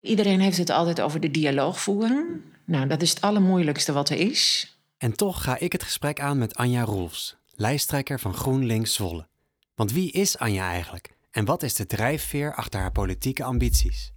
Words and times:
Iedereen 0.00 0.40
heeft 0.40 0.56
het 0.56 0.70
altijd 0.70 1.00
over 1.00 1.20
de 1.20 1.30
dialoog 1.30 1.80
voeren. 1.80 2.44
Nou, 2.64 2.86
dat 2.86 3.02
is 3.02 3.10
het 3.10 3.20
allermoeilijkste 3.20 3.92
wat 3.92 4.08
er 4.08 4.16
is. 4.16 4.74
En 4.98 5.12
toch 5.12 5.42
ga 5.42 5.58
ik 5.58 5.72
het 5.72 5.82
gesprek 5.82 6.20
aan 6.20 6.38
met 6.38 6.54
Anja 6.54 6.82
Roelfs, 6.82 7.36
lijsttrekker 7.54 8.20
van 8.20 8.34
GroenLinks 8.34 8.94
Zwolle. 8.94 9.28
Want 9.74 9.92
wie 9.92 10.12
is 10.12 10.38
Anja 10.38 10.70
eigenlijk? 10.70 11.10
En 11.30 11.44
wat 11.44 11.62
is 11.62 11.74
de 11.74 11.86
drijfveer 11.86 12.54
achter 12.54 12.80
haar 12.80 12.92
politieke 12.92 13.44
ambities? 13.44 14.12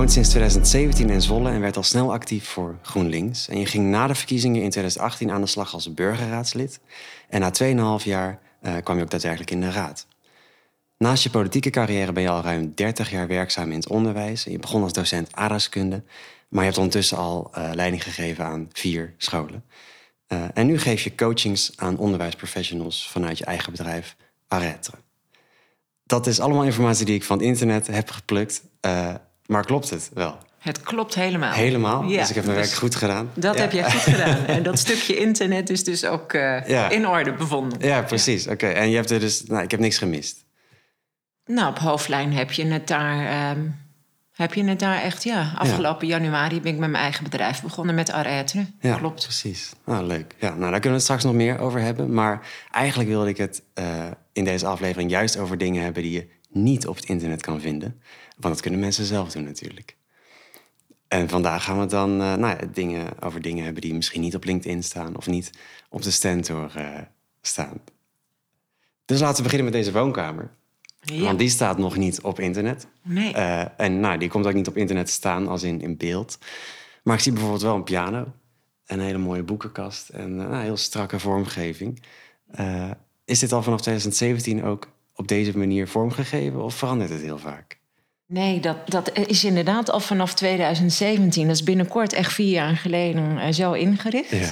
Woont 0.00 0.12
sinds 0.12 0.28
2017 0.28 1.10
in 1.10 1.22
Zwolle 1.22 1.50
en 1.50 1.60
werd 1.60 1.76
al 1.76 1.82
snel 1.82 2.12
actief 2.12 2.48
voor 2.48 2.78
GroenLinks. 2.82 3.48
En 3.48 3.58
je 3.58 3.66
ging 3.66 3.90
na 3.90 4.06
de 4.06 4.14
verkiezingen 4.14 4.62
in 4.62 4.70
2018 4.70 5.30
aan 5.30 5.40
de 5.40 5.46
slag 5.46 5.74
als 5.74 5.94
burgerraadslid. 5.94 6.80
En 7.28 7.40
na 7.40 7.52
2,5 8.00 8.04
jaar 8.04 8.40
eh, 8.60 8.74
kwam 8.82 8.96
je 8.96 9.02
ook 9.02 9.10
daadwerkelijk 9.10 9.50
in 9.50 9.60
de 9.60 9.70
raad. 9.70 10.06
Naast 10.98 11.22
je 11.22 11.30
politieke 11.30 11.70
carrière 11.70 12.12
ben 12.12 12.22
je 12.22 12.28
al 12.28 12.42
ruim 12.42 12.72
30 12.74 13.10
jaar 13.10 13.26
werkzaam 13.26 13.70
in 13.70 13.76
het 13.76 13.88
onderwijs. 13.88 14.44
Je 14.44 14.58
begon 14.58 14.82
als 14.82 14.92
docent 14.92 15.36
aardrijkskunde, 15.36 16.02
maar 16.48 16.60
je 16.60 16.66
hebt 16.66 16.78
ondertussen 16.78 17.16
al 17.16 17.50
eh, 17.52 17.70
leiding 17.74 18.02
gegeven 18.02 18.44
aan 18.44 18.68
vier 18.72 19.14
scholen. 19.16 19.64
Eh, 20.26 20.44
en 20.54 20.66
nu 20.66 20.78
geef 20.78 21.02
je 21.02 21.14
coachings 21.14 21.72
aan 21.76 21.98
onderwijsprofessionals 21.98 23.08
vanuit 23.08 23.38
je 23.38 23.44
eigen 23.44 23.72
bedrijf 23.72 24.16
Arretre. 24.48 24.96
Dat 26.04 26.26
is 26.26 26.40
allemaal 26.40 26.64
informatie 26.64 27.06
die 27.06 27.14
ik 27.14 27.24
van 27.24 27.36
het 27.38 27.46
internet 27.46 27.86
heb 27.86 28.10
geplukt. 28.10 28.62
Maar 29.50 29.64
klopt 29.64 29.90
het 29.90 30.10
wel? 30.14 30.38
Het 30.58 30.80
klopt 30.80 31.14
helemaal. 31.14 31.52
Helemaal? 31.52 32.02
Ja, 32.04 32.18
dus 32.20 32.28
ik 32.28 32.34
heb 32.34 32.44
mijn 32.44 32.56
dus 32.58 32.66
werk 32.68 32.78
goed 32.78 32.94
gedaan? 32.94 33.30
Dat 33.34 33.54
Ja. 33.54 33.60
heb 33.60 33.72
jij 33.72 33.90
goed 33.90 34.00
gedaan. 34.14 34.44
En 34.46 34.62
dat 34.62 34.78
stukje 34.88 35.16
internet 35.16 35.70
is 35.70 35.84
dus 35.84 36.04
ook 36.04 36.32
eh, 36.32 36.66
Ja. 36.68 36.88
in 36.90 37.06
orde 37.08 37.32
bevonden. 37.32 37.78
Ja, 37.80 38.02
precies. 38.02 38.46
Oké, 38.46 38.66
en 38.66 38.90
je 38.90 38.96
hebt 38.96 39.10
er 39.10 39.20
dus... 39.20 39.44
Nou, 39.44 39.62
ik 39.62 39.70
heb 39.70 39.80
niks 39.80 39.98
gemist. 39.98 40.44
Nou, 41.46 41.68
op 41.68 41.78
hoofdlijn 41.78 42.32
heb 42.32 42.52
je 42.52 42.66
het 42.66 42.86
daar... 42.88 43.26
ehm, 43.26 43.60
heb 44.32 44.54
je 44.54 44.64
het 44.64 44.78
daar 44.78 45.02
echt, 45.02 45.24
ja. 45.24 45.52
Afgelopen 45.56 46.06
januari 46.06 46.60
ben 46.60 46.72
ik 46.72 46.78
met 46.78 46.90
mijn 46.90 47.02
eigen 47.02 47.24
bedrijf 47.24 47.62
begonnen 47.62 47.94
met 47.94 48.10
Arretre. 48.10 48.66
Ja, 48.80 48.96
Klopt. 48.96 49.22
precies. 49.22 49.72
Nou, 49.84 50.04
leuk. 50.06 50.34
Ja, 50.38 50.48
nou, 50.48 50.60
daar 50.60 50.70
kunnen 50.70 50.82
we 50.82 50.94
het 50.94 51.02
straks 51.02 51.24
nog 51.24 51.34
meer 51.34 51.58
over 51.58 51.80
hebben. 51.80 52.14
Maar 52.14 52.46
eigenlijk 52.70 53.08
wilde 53.08 53.28
ik 53.28 53.36
het 53.36 53.62
eh, 53.74 53.84
in 54.32 54.44
deze 54.44 54.66
aflevering 54.66 55.10
juist 55.10 55.36
over 55.38 55.58
dingen 55.58 55.82
hebben... 55.82 56.02
die 56.02 56.12
je 56.12 56.28
niet 56.50 56.86
op 56.86 56.96
het 56.96 57.04
internet 57.04 57.42
kan 57.42 57.60
vinden. 57.60 58.00
Want 58.40 58.54
dat 58.54 58.60
kunnen 58.60 58.80
mensen 58.80 59.04
zelf 59.04 59.32
doen 59.32 59.44
natuurlijk. 59.44 59.96
En 61.10 61.28
vandaag 61.28 61.64
gaan 61.64 61.80
we 61.80 61.86
dan 61.86 62.10
eh, 62.10 62.34
nou 62.34 62.58
ja, 62.58 62.58
dingen, 62.72 63.22
over 63.22 63.40
dingen 63.40 63.64
hebben 63.64 63.82
die 63.82 63.94
misschien 63.94 64.20
niet 64.20 64.34
op 64.34 64.44
LinkedIn 64.44 64.82
staan... 64.82 65.16
of 65.16 65.26
niet 65.26 65.50
op 65.88 66.02
de 66.02 66.10
Stentor 66.10 66.72
eh, 66.76 66.98
staan. 67.42 67.80
Dus 69.04 69.20
laten 69.20 69.36
we 69.36 69.42
beginnen 69.42 69.64
met 69.64 69.82
deze 69.82 69.92
woonkamer. 69.92 70.50
Ja. 71.00 71.22
Want 71.22 71.38
die 71.38 71.48
staat 71.48 71.78
nog 71.78 71.96
niet 71.96 72.20
op 72.20 72.40
internet. 72.40 72.86
Nee. 73.02 73.32
Eh, 73.32 73.64
en 73.76 74.00
nou, 74.00 74.18
die 74.18 74.28
komt 74.28 74.46
ook 74.46 74.54
niet 74.54 74.68
op 74.68 74.76
internet 74.76 75.06
te 75.06 75.12
staan 75.12 75.48
als 75.48 75.62
in, 75.62 75.80
in 75.80 75.96
beeld. 75.96 76.38
Maar 77.02 77.14
ik 77.14 77.22
zie 77.22 77.32
bijvoorbeeld 77.32 77.62
wel 77.62 77.74
een 77.74 77.84
piano. 77.84 78.32
Een 78.86 79.00
hele 79.00 79.18
mooie 79.18 79.42
boekenkast. 79.42 80.08
En 80.08 80.22
een 80.22 80.36
nou, 80.36 80.62
heel 80.62 80.76
strakke 80.76 81.18
vormgeving. 81.18 82.02
Is 83.24 83.38
dit 83.38 83.52
al 83.52 83.62
vanaf 83.62 83.80
2017 83.80 84.64
ook 84.64 84.88
op 85.14 85.28
deze 85.28 85.58
manier 85.58 85.88
vormgegeven? 85.88 86.62
Of 86.62 86.74
verandert 86.74 87.10
het 87.10 87.20
heel 87.20 87.38
vaak? 87.38 87.79
Nee, 88.32 88.60
dat, 88.60 88.76
dat 88.90 89.10
is 89.26 89.44
inderdaad 89.44 89.90
al 89.90 90.00
vanaf 90.00 90.34
2017. 90.34 91.46
Dat 91.46 91.56
is 91.56 91.62
binnenkort 91.62 92.12
echt 92.12 92.32
vier 92.32 92.50
jaar 92.50 92.76
geleden 92.76 93.38
eh, 93.38 93.52
zo 93.52 93.72
ingericht. 93.72 94.30
Ja. 94.30 94.50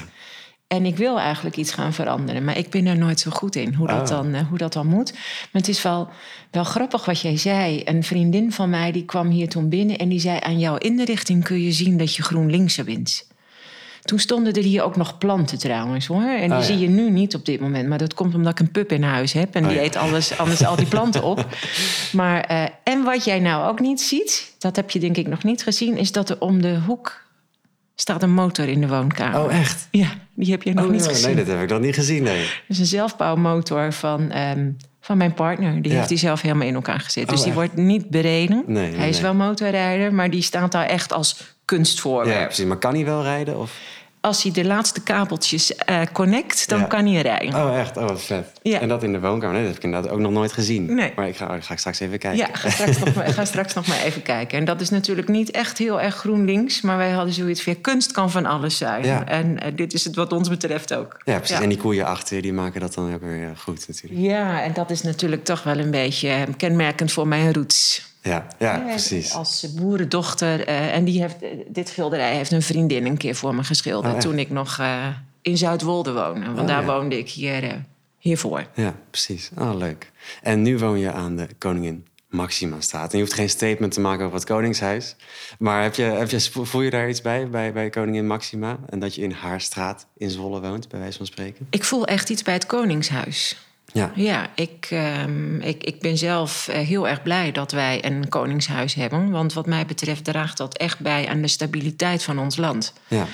En 0.66 0.86
ik 0.86 0.96
wil 0.96 1.18
eigenlijk 1.18 1.56
iets 1.56 1.72
gaan 1.72 1.92
veranderen, 1.92 2.44
maar 2.44 2.58
ik 2.58 2.70
ben 2.70 2.86
er 2.86 2.98
nooit 2.98 3.20
zo 3.20 3.30
goed 3.30 3.56
in 3.56 3.74
hoe 3.74 3.86
dat, 3.86 4.00
Oh. 4.00 4.06
dan, 4.08 4.34
eh, 4.34 4.46
hoe 4.48 4.58
dat 4.58 4.72
dan 4.72 4.86
moet. 4.86 5.12
Maar 5.12 5.48
het 5.62 5.68
is 5.68 5.82
wel, 5.82 6.08
wel 6.50 6.64
grappig 6.64 7.04
wat 7.04 7.20
jij 7.20 7.36
zei. 7.36 7.82
Een 7.84 8.04
vriendin 8.04 8.52
van 8.52 8.70
mij 8.70 8.92
die 8.92 9.04
kwam 9.04 9.28
hier 9.28 9.48
toen 9.48 9.68
binnen 9.68 9.98
en 9.98 10.08
die 10.08 10.20
zei: 10.20 10.38
Aan 10.40 10.58
jouw 10.58 10.76
inrichting 10.76 11.44
kun 11.44 11.62
je 11.62 11.72
zien 11.72 11.96
dat 11.96 12.14
je 12.14 12.22
GroenLinkse 12.22 12.84
bent. 12.84 13.27
Toen 14.08 14.18
stonden 14.18 14.52
er 14.52 14.62
hier 14.62 14.82
ook 14.82 14.96
nog 14.96 15.18
planten 15.18 15.58
trouwens 15.58 16.06
hoor. 16.06 16.22
En 16.22 16.40
die 16.40 16.50
Oh, 16.50 16.58
ja. 16.58 16.62
zie 16.62 16.78
je 16.78 16.88
nu 16.88 17.10
niet 17.10 17.34
op 17.34 17.44
dit 17.44 17.60
moment. 17.60 17.88
Maar 17.88 17.98
dat 17.98 18.14
komt 18.14 18.34
omdat 18.34 18.52
ik 18.52 18.58
een 18.58 18.70
pup 18.70 18.92
in 18.92 19.02
huis 19.02 19.32
heb. 19.32 19.54
En 19.54 19.62
Oh, 19.62 19.68
die 19.68 19.78
ja. 19.78 19.84
eet 19.84 19.96
alles, 19.96 20.38
anders 20.38 20.64
al 20.64 20.76
die 20.76 20.86
planten 20.86 21.22
op. 21.22 21.46
Maar, 22.12 22.40
eh, 22.40 22.62
en 22.84 23.02
wat 23.04 23.24
jij 23.24 23.38
nou 23.40 23.68
ook 23.68 23.80
niet 23.80 24.00
ziet, 24.00 24.54
dat 24.58 24.76
heb 24.76 24.90
je 24.90 24.98
denk 24.98 25.16
ik 25.16 25.26
nog 25.28 25.44
niet 25.44 25.62
gezien, 25.62 25.96
is 25.96 26.12
dat 26.12 26.30
er 26.30 26.36
om 26.40 26.62
de 26.62 26.78
hoek 26.86 27.22
staat 27.94 28.22
een 28.22 28.32
motor 28.34 28.68
in 28.68 28.80
de 28.80 28.88
woonkamer. 28.88 29.40
Oh, 29.44 29.54
echt? 29.58 29.88
Ja, 29.90 30.08
die 30.34 30.50
heb 30.50 30.62
je 30.62 30.74
nog 30.74 30.84
Oh, 30.84 30.90
niet 30.90 31.04
ja, 31.04 31.08
gezien. 31.10 31.26
nee, 31.34 31.44
dat 31.44 31.54
heb 31.54 31.62
ik 31.62 31.68
nog 31.70 31.80
niet 31.80 31.94
gezien. 31.94 32.22
Nee. 32.22 32.40
Dat 32.42 32.50
is 32.68 32.78
een 32.78 32.86
zelfbouwmotor 32.86 33.92
van, 33.92 34.30
ehm, 34.30 34.70
van 35.00 35.16
mijn 35.16 35.34
partner. 35.34 35.82
Die 35.82 35.90
Ja. 35.92 35.96
heeft 35.96 36.08
hij 36.08 36.18
zelf 36.18 36.40
helemaal 36.40 36.66
in 36.66 36.74
elkaar 36.74 37.00
gezet. 37.00 37.22
Oh, 37.24 37.28
dus 37.28 37.38
die 37.38 37.46
echt? 37.46 37.56
wordt 37.56 37.76
niet 37.76 38.10
bereden. 38.10 38.62
Nee, 38.66 38.90
nee, 38.90 38.98
hij 38.98 39.08
is 39.08 39.14
nee. 39.14 39.24
wel 39.24 39.34
motorrijder, 39.34 40.14
maar 40.14 40.30
die 40.30 40.42
staat 40.42 40.72
daar 40.72 40.86
echt 40.86 41.12
als 41.12 41.56
kunstvoorwerp. 41.68 42.38
Ja, 42.38 42.44
precies. 42.44 42.64
Maar 42.64 42.76
kan 42.78 42.94
hij 42.94 43.04
wel 43.04 43.22
rijden? 43.22 43.58
Of? 43.58 43.72
Als 44.20 44.42
hij 44.42 44.52
de 44.52 44.64
laatste 44.64 45.02
kabeltjes 45.02 45.74
eh, 45.74 46.00
connect, 46.12 46.68
dan 46.68 46.78
Ja. 46.78 46.84
kan 46.84 47.06
hij 47.06 47.20
rijden. 47.22 47.54
Oh, 47.64 47.78
echt? 47.78 47.96
Oh, 47.96 48.08
wat 48.08 48.22
vet. 48.22 48.52
Ja. 48.62 48.80
En 48.80 48.88
dat 48.88 49.02
in 49.02 49.12
de 49.12 49.20
woonkamer? 49.20 49.52
Nee, 49.54 49.58
dat 49.64 49.68
heb 49.68 49.76
ik 49.76 49.84
inderdaad 49.84 50.10
ook 50.10 50.18
nog 50.18 50.32
nooit 50.32 50.52
gezien. 50.52 50.94
Nee. 50.94 51.12
Maar 51.16 51.28
ik 51.28 51.36
ga, 51.36 51.54
ik 51.54 51.62
ga 51.64 51.76
straks 51.76 52.00
even 52.00 52.18
kijken. 52.18 52.38
Ja, 52.38 52.48
ga 52.52 52.70
straks, 52.70 52.98
nog 52.98 53.14
maar, 53.14 53.28
ga 53.28 53.44
straks 53.44 53.74
nog 53.74 53.86
maar 53.86 54.02
even 54.02 54.22
kijken. 54.22 54.58
En 54.58 54.64
dat 54.64 54.80
is 54.80 54.90
natuurlijk 54.90 55.28
niet 55.28 55.50
echt 55.50 55.78
heel 55.78 56.00
erg 56.00 56.14
GroenLinks. 56.16 56.80
Maar 56.80 56.96
wij 56.96 57.10
hadden 57.10 57.34
zoiets 57.34 57.62
van, 57.62 57.80
kunst 57.80 58.12
kan 58.12 58.30
van 58.30 58.46
alles 58.46 58.76
zijn. 58.76 59.04
Ja. 59.04 59.26
En 59.26 59.60
eh, 59.60 59.72
dit 59.76 59.92
is 59.94 60.04
het 60.04 60.14
wat 60.14 60.32
ons 60.32 60.48
betreft 60.48 60.94
ook. 60.94 61.20
Ja, 61.24 61.36
precies. 61.38 61.60
En 61.60 61.68
die 61.68 61.78
koeien 61.78 62.06
achter, 62.06 62.42
die 62.42 62.52
maken 62.52 62.80
dat 62.80 62.94
dan 62.94 63.14
ook 63.14 63.22
weer 63.22 63.42
eh, 63.42 63.48
goed 63.58 63.88
natuurlijk. 63.88 64.20
Ja, 64.20 64.62
en 64.62 64.72
dat 64.72 64.90
is 64.90 65.02
natuurlijk 65.02 65.44
toch 65.44 65.62
wel 65.62 65.78
een 65.78 65.90
beetje 65.90 66.46
kenmerkend 66.56 67.12
voor 67.12 67.28
mijn 67.28 67.52
roots. 67.54 68.06
Ja, 68.22 68.46
ja, 68.58 68.78
precies. 68.78 69.32
Als 69.34 69.74
boerendochter. 69.74 70.66
eh, 70.66 70.94
en 70.94 71.04
die 71.04 71.20
heeft, 71.20 71.42
eh, 71.42 71.48
dit 71.68 71.88
schilderij 71.88 72.34
heeft 72.36 72.50
een 72.52 72.62
vriendin 72.62 73.06
een 73.06 73.16
keer 73.16 73.34
voor 73.34 73.54
me 73.54 73.64
geschilderd. 73.64 74.14
Oh, 74.14 74.20
toen 74.20 74.38
ik 74.38 74.50
nog 74.50 74.78
eh, 74.78 75.06
in 75.42 75.56
Zuidwolde 75.58 76.12
woonde. 76.12 76.46
Want 76.46 76.58
Oh, 76.58 76.66
daar 76.66 76.80
ja. 76.80 76.86
woonde 76.86 77.18
ik 77.18 77.28
hier, 77.28 77.84
hiervoor. 78.18 78.66
Ja, 78.74 78.94
precies. 79.10 79.50
Oh, 79.58 79.74
leuk. 79.76 80.10
En 80.42 80.62
nu 80.62 80.78
woon 80.78 80.98
je 80.98 81.12
aan 81.12 81.36
de 81.36 81.48
Koningin 81.58 82.06
Maxima-straat. 82.28 83.10
En 83.12 83.18
je 83.18 83.24
hoeft 83.24 83.36
geen 83.36 83.48
statement 83.48 83.92
te 83.92 84.00
maken 84.00 84.24
over 84.24 84.36
het 84.36 84.46
Koningshuis. 84.46 85.16
Maar 85.58 85.82
heb 85.82 85.94
je, 85.94 86.02
heb 86.02 86.30
je, 86.30 86.40
voel 86.40 86.82
je 86.82 86.90
daar 86.90 87.08
iets 87.08 87.20
bij, 87.22 87.48
bij, 87.48 87.72
bij 87.72 87.90
Koningin 87.90 88.26
Maxima? 88.26 88.78
En 88.88 88.98
dat 88.98 89.14
je 89.14 89.22
in 89.22 89.30
haar 89.32 89.60
straat 89.60 90.06
in 90.16 90.30
Zwolle 90.30 90.60
woont, 90.60 90.88
bij 90.88 91.00
wijze 91.00 91.16
van 91.16 91.26
spreken? 91.26 91.66
Ik 91.70 91.84
voel 91.84 92.06
echt 92.06 92.30
iets 92.30 92.42
bij 92.42 92.54
het 92.54 92.66
Koningshuis. 92.66 93.56
Ja, 93.92 94.12
Ja, 94.14 94.46
ik, 94.54 94.86
ehm, 94.90 95.60
ik, 95.60 95.84
ik 95.84 96.00
ben 96.00 96.18
zelf 96.18 96.68
eh, 96.68 96.86
heel 96.86 97.08
erg 97.08 97.22
blij 97.22 97.52
dat 97.52 97.72
wij 97.72 98.04
een 98.04 98.28
koningshuis 98.28 98.94
hebben. 98.94 99.30
Want 99.30 99.52
wat 99.52 99.66
mij 99.66 99.86
betreft 99.86 100.24
draagt 100.24 100.56
dat 100.56 100.76
echt 100.76 100.98
bij 101.00 101.28
aan 101.28 101.42
de 101.42 101.48
stabiliteit 101.48 102.22
van 102.22 102.38
ons 102.38 102.56
land. 102.56 102.92
ja. 103.08 103.26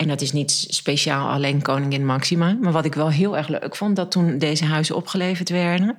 En 0.00 0.08
dat 0.08 0.20
is 0.20 0.32
niet 0.32 0.50
speciaal 0.68 1.28
alleen 1.30 1.62
koningin 1.62 2.06
Maxima. 2.06 2.56
Maar 2.60 2.72
wat 2.72 2.84
ik 2.84 2.94
wel 2.94 3.10
heel 3.10 3.36
erg 3.36 3.48
leuk 3.48 3.76
vond, 3.76 3.96
dat 3.96 4.10
toen 4.10 4.38
deze 4.38 4.64
huizen 4.64 4.96
opgeleverd 4.96 5.48
werden... 5.48 5.98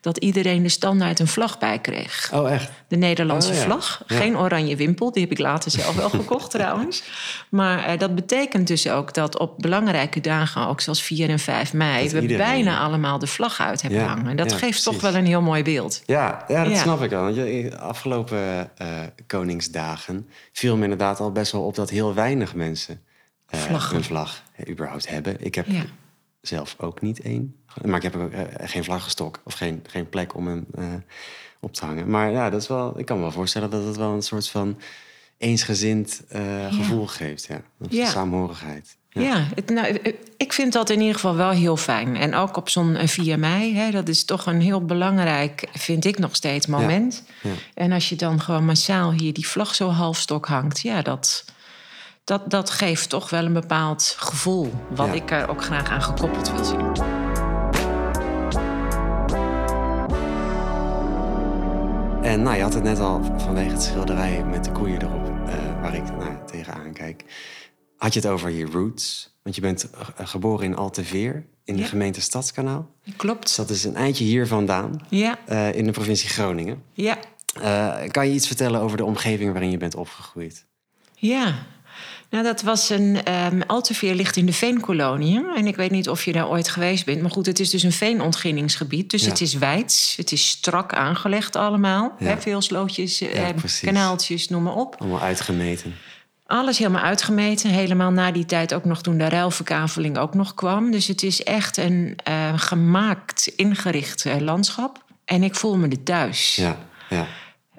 dat 0.00 0.16
iedereen 0.16 0.62
de 0.62 0.68
standaard 0.68 1.18
een 1.18 1.26
vlag 1.26 1.58
bij 1.58 1.78
kreeg. 1.78 2.30
Oh, 2.34 2.52
echt? 2.52 2.70
De 2.88 2.96
Nederlandse 2.96 3.50
Oh, 3.50 3.56
ja. 3.56 3.62
vlag. 3.62 4.02
Ja. 4.06 4.16
Geen 4.16 4.36
oranje 4.38 4.76
wimpel. 4.76 5.12
Die 5.12 5.22
heb 5.22 5.30
ik 5.30 5.38
later 5.38 5.70
zelf 5.70 5.94
wel 5.94 6.08
gekocht 6.20 6.50
trouwens. 6.50 7.02
Maar 7.48 7.84
eh, 7.84 7.98
dat 7.98 8.14
betekent 8.14 8.66
dus 8.66 8.88
ook 8.88 9.14
dat 9.14 9.38
op 9.38 9.58
belangrijke 9.58 10.20
dagen... 10.20 10.66
ook 10.66 10.80
zoals 10.80 11.02
4 11.02 11.28
en 11.28 11.38
5 11.38 11.72
mei... 11.72 12.02
Dat 12.02 12.12
we 12.12 12.20
iedereen- 12.20 12.46
bijna 12.46 12.80
allemaal 12.80 13.18
de 13.18 13.26
vlag 13.26 13.60
uit 13.60 13.82
hebben 13.82 14.00
Ja, 14.00 14.06
hangen. 14.06 14.26
En 14.26 14.36
dat 14.36 14.52
geeft 14.52 14.82
toch 14.82 15.00
wel 15.00 15.14
een 15.14 15.26
heel 15.26 15.42
mooi 15.42 15.62
beeld. 15.62 16.02
Ja, 16.06 16.44
ja 16.48 16.64
dat 16.64 16.76
snap 16.76 17.02
ik 17.02 17.10
wel. 17.10 17.22
Want 17.22 17.34
je, 17.36 17.78
afgelopen 17.78 18.70
eh, 18.76 18.86
Koningsdagen 19.26 20.28
viel 20.52 20.76
me 20.76 20.82
inderdaad 20.82 21.20
al 21.20 21.32
best 21.32 21.52
wel 21.52 21.62
op... 21.62 21.74
dat 21.74 21.90
heel 21.90 22.14
weinig 22.14 22.54
mensen 22.54 23.00
Vlaggen. 23.50 23.96
een 23.96 24.04
vlag 24.04 24.42
überhaupt 24.68 25.08
hebben. 25.08 25.44
Ik 25.44 25.54
heb 25.54 25.66
Ja. 25.66 25.82
zelf 26.40 26.76
ook 26.78 27.00
niet 27.00 27.20
één. 27.20 27.56
Maar 27.84 27.96
ik 27.96 28.02
heb 28.02 28.16
ook 28.16 28.32
eh, 28.32 28.68
geen 28.68 28.84
vlaggenstok 28.84 29.40
of 29.44 29.54
geen, 29.54 29.84
geen 29.86 30.08
plek 30.08 30.34
om 30.34 30.46
hem 30.46 30.66
eh, 30.74 30.84
op 31.60 31.72
te 31.72 31.84
hangen. 31.84 32.10
Maar 32.10 32.30
ja, 32.30 32.50
dat 32.50 32.62
is 32.62 32.68
wel, 32.68 32.98
ik 32.98 33.06
kan 33.06 33.16
me 33.16 33.22
wel 33.22 33.32
voorstellen 33.32 33.70
dat 33.70 33.84
het 33.84 33.96
wel 33.96 34.12
een 34.12 34.22
soort 34.22 34.48
van 34.48 34.78
eensgezind 35.38 36.22
gevoel 36.70 37.06
geeft. 37.06 37.46
Ja. 37.46 37.62
Ja. 37.88 38.06
Saamhorigheid. 38.06 38.98
Ja, 39.12 39.46
het, 39.54 39.70
nou, 39.70 39.98
ik 40.36 40.52
vind 40.52 40.72
dat 40.72 40.90
in 40.90 40.98
ieder 41.00 41.14
geval 41.14 41.34
wel 41.36 41.50
heel 41.50 41.76
fijn. 41.76 42.16
En 42.16 42.34
ook 42.34 42.56
op 42.56 42.68
zo'n 42.68 42.96
eh, 42.96 43.08
4 43.08 43.38
mei, 43.38 43.74
hè, 43.74 43.90
dat 43.90 44.08
is 44.08 44.24
toch 44.24 44.46
een 44.46 44.60
heel 44.60 44.84
belangrijk, 44.84 45.68
vind 45.72 46.04
ik 46.04 46.18
nog 46.18 46.36
steeds, 46.36 46.66
moment. 46.66 47.22
Ja. 47.42 47.50
En 47.74 47.92
als 47.92 48.08
je 48.08 48.16
dan 48.16 48.40
gewoon 48.40 48.64
massaal 48.64 49.12
hier 49.12 49.32
die 49.32 49.46
vlag 49.48 49.74
zo 49.74 49.88
halfstok 49.88 50.46
hangt, 50.46 50.80
ja, 50.80 51.02
dat, 51.02 51.44
dat, 52.24 52.50
dat 52.50 52.70
geeft 52.70 53.08
toch 53.08 53.30
wel 53.30 53.44
een 53.44 53.52
bepaald 53.52 54.14
gevoel. 54.18 54.72
Wat 54.90 55.06
Ja. 55.06 55.12
ik 55.12 55.30
er 55.30 55.48
ook 55.48 55.64
graag 55.64 55.88
aan 55.90 56.02
gekoppeld 56.02 56.50
wil 56.52 56.64
zien. 56.64 56.92
En 62.22 62.42
nou, 62.42 62.56
je 62.56 62.62
had 62.62 62.74
het 62.74 62.82
net 62.82 62.98
al 62.98 63.20
vanwege 63.36 63.70
het 63.70 63.82
schilderij 63.82 64.44
met 64.44 64.64
de 64.64 64.72
koeien 64.72 65.02
erop, 65.02 65.26
eh, 65.48 65.80
waar 65.82 65.94
ik 65.94 66.16
naar 66.18 66.46
tegenaan 66.46 66.92
kijk. 66.92 67.24
Had 67.96 68.14
je 68.14 68.20
het 68.20 68.28
over 68.28 68.50
je 68.50 68.66
roots? 68.66 69.34
Want 69.42 69.54
je 69.54 69.60
bent 69.60 69.90
eh, 69.90 70.26
geboren 70.26 70.64
in 70.64 70.76
Alteveer, 70.76 71.46
in 71.64 71.74
de 71.76 71.82
Ja. 71.82 71.86
gemeente 71.88 72.20
Stadskanaal. 72.20 72.90
Dus 73.04 73.16
Klopt. 73.16 73.56
dat 73.56 73.70
is 73.70 73.84
een 73.84 73.94
eindje 73.96 74.24
hier 74.24 74.46
vandaan, 74.46 75.00
Ja, 75.08 75.38
eh, 75.46 75.74
in 75.74 75.84
de 75.84 75.90
provincie 75.92 76.28
Groningen. 76.28 76.82
ja, 76.92 77.18
kan 78.10 78.26
je 78.28 78.34
iets 78.34 78.46
vertellen 78.46 78.80
over 78.80 78.96
de 78.96 79.04
omgeving 79.04 79.52
waarin 79.52 79.70
je 79.70 79.76
bent 79.76 79.94
opgegroeid? 79.94 80.66
ja. 81.14 81.54
Nou, 82.30 82.44
dat 82.44 82.62
was 82.62 82.90
een. 82.90 83.24
ehm 83.24 83.60
Alteveer 83.66 84.14
ligt 84.14 84.36
in 84.36 84.46
de 84.46 84.52
veenkoloniën. 84.52 85.44
En 85.56 85.66
ik 85.66 85.76
weet 85.76 85.90
niet 85.90 86.08
of 86.08 86.24
je 86.24 86.32
daar 86.32 86.48
ooit 86.48 86.68
geweest 86.68 87.04
bent. 87.04 87.20
Maar 87.22 87.30
goed, 87.30 87.46
het 87.46 87.60
is 87.60 87.70
dus 87.70 87.82
een 87.82 87.92
veenontginningsgebied. 87.92 89.10
Dus 89.10 89.22
Ja. 89.22 89.28
het 89.28 89.40
is 89.40 89.54
wijds. 89.54 90.14
Het 90.16 90.32
is 90.32 90.48
strak 90.48 90.94
aangelegd 90.94 91.56
allemaal. 91.56 92.12
Ja. 92.18 92.40
Veel 92.40 92.60
slootjes, 92.60 93.18
Ja, 93.18 93.52
precies. 93.52 93.80
kanaaltjes, 93.80 94.48
noem 94.48 94.62
maar 94.62 94.74
op. 94.74 94.96
Allemaal 94.98 95.20
uitgemeten. 95.20 95.94
Alles 96.46 96.78
helemaal 96.78 97.02
uitgemeten. 97.02 97.70
Helemaal 97.70 98.10
na 98.10 98.30
die 98.32 98.46
tijd 98.46 98.74
ook 98.74 98.84
nog 98.84 99.02
toen 99.02 99.18
de 99.18 99.28
ruilverkaveling 99.28 100.18
ook 100.18 100.34
nog 100.34 100.54
kwam. 100.54 100.90
Dus 100.90 101.06
het 101.06 101.22
is 101.22 101.42
echt 101.42 101.76
een 101.76 102.18
eh, 102.24 102.52
gemaakt, 102.58 103.46
ingericht 103.56 104.24
eh, 104.26 104.36
landschap. 104.36 105.04
En 105.24 105.42
ik 105.42 105.54
voel 105.54 105.76
me 105.76 105.88
er 105.88 106.02
thuis. 106.02 106.56
Ja, 106.56 106.78
ja. 107.08 107.26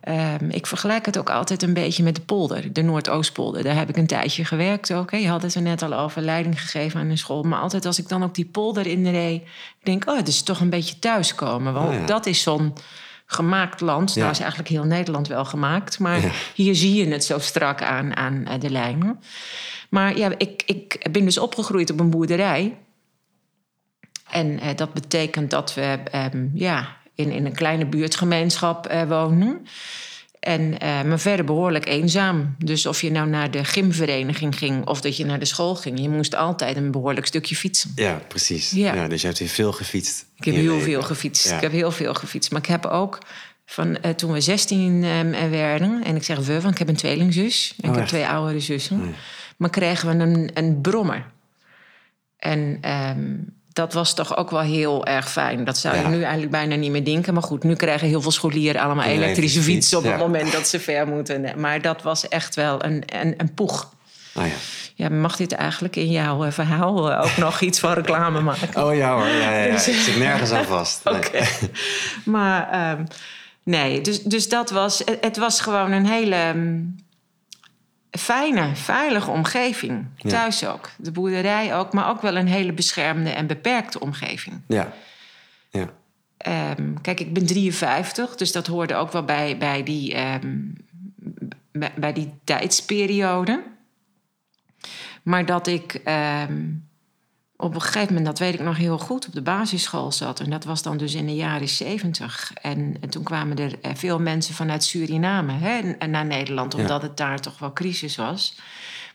Ehm, 0.01 0.49
ik 0.49 0.67
vergelijk 0.67 1.05
het 1.05 1.17
ook 1.17 1.29
altijd 1.29 1.63
een 1.63 1.73
beetje 1.73 2.03
met 2.03 2.15
de 2.15 2.21
polder, 2.21 2.73
de 2.73 2.81
Noordoostpolder. 2.81 3.63
Daar 3.63 3.75
heb 3.75 3.89
ik 3.89 3.97
een 3.97 4.07
tijdje 4.07 4.45
gewerkt 4.45 4.93
ook. 4.93 5.11
Hè. 5.11 5.17
Je 5.17 5.27
had 5.27 5.41
het 5.41 5.55
er 5.55 5.61
net 5.61 5.81
al 5.81 5.93
over, 5.93 6.21
leiding 6.21 6.61
gegeven 6.61 6.99
aan 6.99 7.09
een 7.09 7.17
school. 7.17 7.43
Maar 7.43 7.59
altijd 7.59 7.85
als 7.85 7.99
ik 7.99 8.09
dan 8.09 8.23
ook 8.23 8.35
die 8.35 8.45
polder 8.45 8.87
inreed, 8.87 9.43
denk 9.83 10.03
ik... 10.03 10.09
oh, 10.09 10.17
het 10.17 10.27
is 10.27 10.41
toch 10.43 10.59
een 10.59 10.69
beetje 10.69 10.99
thuiskomen. 10.99 11.73
Want 11.73 11.89
Oh 11.89 11.93
ja. 11.93 12.05
dat 12.05 12.25
is 12.25 12.41
zo'n 12.41 12.73
gemaakt 13.25 13.81
land. 13.81 14.13
Ja. 14.13 14.19
Nou 14.19 14.31
is 14.31 14.39
eigenlijk 14.39 14.69
heel 14.69 14.83
Nederland 14.83 15.27
wel 15.27 15.45
gemaakt. 15.45 15.99
Maar 15.99 16.21
Ja. 16.21 16.31
hier 16.55 16.75
zie 16.75 16.93
je 16.93 17.11
het 17.11 17.23
zo 17.23 17.39
strak 17.39 17.81
aan, 17.81 18.15
aan 18.15 18.45
eh, 18.45 18.59
de 18.59 18.69
lijnen. 18.69 19.19
Maar 19.89 20.17
ja, 20.17 20.31
ik, 20.37 20.63
ik 20.65 21.07
ben 21.11 21.25
dus 21.25 21.37
opgegroeid 21.37 21.91
op 21.91 21.99
een 21.99 22.09
boerderij. 22.09 22.77
En 24.29 24.59
eh, 24.59 24.75
dat 24.75 24.93
betekent 24.93 25.49
dat 25.49 25.73
we 25.73 25.99
ehm, 26.11 26.47
ja, 26.53 26.97
in, 27.21 27.31
in 27.31 27.45
een 27.45 27.55
kleine 27.55 27.85
buurtgemeenschap 27.85 28.87
eh, 28.87 29.03
wonen. 29.03 29.65
En, 30.39 30.79
eh, 30.79 31.03
maar 31.03 31.19
verder 31.19 31.45
behoorlijk 31.45 31.87
eenzaam. 31.87 32.55
Dus 32.57 32.85
of 32.85 33.01
je 33.01 33.11
nou 33.11 33.29
naar 33.29 33.51
de 33.51 33.65
gymvereniging 33.65 34.57
ging 34.57 34.87
of 34.87 35.01
dat 35.01 35.17
je 35.17 35.25
naar 35.25 35.39
de 35.39 35.45
school 35.45 35.75
ging, 35.75 35.99
je 35.99 36.09
moest 36.09 36.35
altijd 36.35 36.77
een 36.77 36.91
behoorlijk 36.91 37.25
stukje 37.25 37.55
fietsen. 37.55 37.91
Ja, 37.95 38.21
precies. 38.27 38.71
Ja. 38.71 38.93
Ja. 38.93 39.07
dus 39.07 39.21
je 39.21 39.27
hebt 39.27 39.39
hier 39.39 39.49
veel 39.49 39.71
gefietst. 39.71 40.25
Ik 40.37 40.45
heb 40.45 40.55
heel 40.55 40.79
veel 40.79 41.01
gefietst. 41.01 41.49
Ja. 41.49 41.55
Ik 41.55 41.61
heb 41.61 41.71
heel 41.71 41.91
veel 41.91 42.13
gefietst. 42.13 42.51
Maar 42.51 42.61
ik 42.61 42.67
heb 42.67 42.85
ook 42.85 43.19
van 43.65 43.97
eh, 43.97 44.11
toen 44.11 44.31
we 44.31 44.41
16 44.41 45.03
eh, 45.03 45.49
werden, 45.49 46.03
en 46.03 46.15
ik 46.15 46.23
zeg 46.23 46.39
we, 46.39 46.61
want 46.61 46.73
ik 46.73 46.79
heb 46.79 46.87
een 46.87 46.95
tweelingzus. 46.95 47.73
En 47.77 47.83
Oh, 47.83 47.89
ik 47.89 47.95
heb 47.95 48.01
echt? 48.01 48.07
twee 48.07 48.27
oudere 48.27 48.59
zussen. 48.59 49.01
Oh. 49.01 49.07
Maar 49.57 49.69
kregen 49.69 50.17
we 50.17 50.23
een, 50.23 50.49
een 50.53 50.81
brommer. 50.81 51.25
En 52.37 52.77
ehm, 52.81 53.37
dat 53.73 53.93
was 53.93 54.13
toch 54.13 54.37
ook 54.37 54.49
wel 54.49 54.59
heel 54.59 55.05
erg 55.05 55.31
fijn. 55.31 55.63
Dat 55.63 55.77
zou 55.77 55.95
Ja. 55.95 56.01
je 56.01 56.07
nu 56.07 56.21
eigenlijk 56.21 56.51
bijna 56.51 56.75
niet 56.75 56.91
meer 56.91 57.05
denken. 57.05 57.33
Maar 57.33 57.43
goed, 57.43 57.63
nu 57.63 57.75
krijgen 57.75 58.07
heel 58.07 58.21
veel 58.21 58.31
scholieren 58.31 58.81
allemaal 58.81 59.03
elektrische 59.05 59.25
elektrische 59.25 59.61
fietsen 59.61 59.97
op 59.97 60.03
fiets, 60.03 60.15
het 60.15 60.25
moment 60.25 60.51
dat 60.51 60.67
ze 60.67 60.79
ver 60.79 61.07
moeten. 61.07 61.59
Maar 61.59 61.81
dat 61.81 62.01
was 62.01 62.27
echt 62.27 62.55
wel 62.55 62.83
een, 62.85 63.03
een, 63.05 63.33
een 63.37 63.53
poeg. 63.53 63.93
Oh, 64.35 64.45
ja. 64.47 64.53
Ja, 64.95 65.09
mag 65.09 65.35
dit 65.35 65.51
eigenlijk 65.51 65.95
in 65.95 66.11
jouw 66.11 66.43
eh, 66.45 66.51
verhaal 66.51 67.11
eh, 67.11 67.23
ook 67.23 67.37
nog 67.37 67.61
iets 67.61 67.79
van 67.79 67.93
reclame 67.93 68.41
maken? 68.41 68.85
oh 68.85 68.95
ja 68.95 69.13
hoor, 69.13 69.27
ja, 69.27 69.51
ja, 69.51 69.63
ja. 69.63 69.71
Dus- 69.71 69.87
ik 69.87 69.95
zit 69.95 70.17
nergens 70.17 70.51
aan 70.51 70.65
vast. 70.65 71.01
Nee. 71.03 71.13
Oké. 71.15 71.43
Maar 72.25 72.69
ehm, 72.71 73.03
nee, 73.63 74.01
dus, 74.01 74.23
dus 74.23 74.49
dat 74.49 74.69
was... 74.69 74.99
Het, 75.05 75.17
het 75.21 75.37
was 75.37 75.61
gewoon 75.61 75.91
een 75.91 76.05
hele 76.05 76.35
ehm, 76.35 76.77
fijne, 78.11 78.75
veilige 78.75 79.31
omgeving. 79.31 80.05
Ja. 80.15 80.29
Thuis 80.29 80.65
ook. 80.65 80.89
De 80.97 81.11
boerderij 81.11 81.75
ook, 81.75 81.93
maar 81.93 82.09
ook 82.09 82.21
wel 82.21 82.35
een 82.35 82.47
hele 82.47 82.73
beschermde 82.73 83.29
en 83.29 83.47
beperkte 83.47 83.99
omgeving. 83.99 84.61
Ja. 84.67 84.93
ja. 85.69 85.89
Ehm, 86.37 86.93
kijk, 87.01 87.19
ik 87.19 87.33
ben 87.33 87.45
53, 87.45 88.35
dus 88.35 88.51
dat 88.51 88.67
hoorde 88.67 88.95
ook 88.95 89.11
wel 89.11 89.23
bij, 89.25 89.57
bij, 89.57 89.83
die, 89.83 90.13
ehm, 90.13 90.57
bij, 91.71 91.91
bij 91.95 92.13
die 92.13 92.33
tijdsperiode. 92.43 93.63
Maar 95.23 95.45
dat 95.45 95.67
ik 95.67 95.93
ehm, 95.93 96.63
op 97.61 97.75
een 97.75 97.81
gegeven 97.81 98.07
moment, 98.07 98.25
dat 98.25 98.39
weet 98.39 98.53
ik 98.53 98.59
nog 98.59 98.77
heel 98.77 98.97
goed, 98.99 99.27
op 99.27 99.33
de 99.33 99.41
basisschool 99.41 100.11
zat. 100.11 100.39
En 100.39 100.49
dat 100.49 100.63
was 100.63 100.81
dan 100.81 100.97
dus 100.97 101.13
in 101.13 101.25
de 101.25 101.35
jaren 101.35 101.67
70. 101.69 102.51
En, 102.61 102.95
en 103.01 103.09
toen 103.09 103.23
kwamen 103.23 103.57
er 103.57 103.73
eh, 103.81 103.91
veel 103.95 104.19
mensen 104.19 104.55
vanuit 104.55 104.83
Suriname 104.83 105.53
hè, 105.53 106.07
naar 106.07 106.25
Nederland, 106.25 106.73
Ja. 106.73 106.79
omdat 106.79 107.01
het 107.01 107.17
daar 107.17 107.39
toch 107.39 107.59
wel 107.59 107.73
crisis 107.73 108.15
was. 108.15 108.55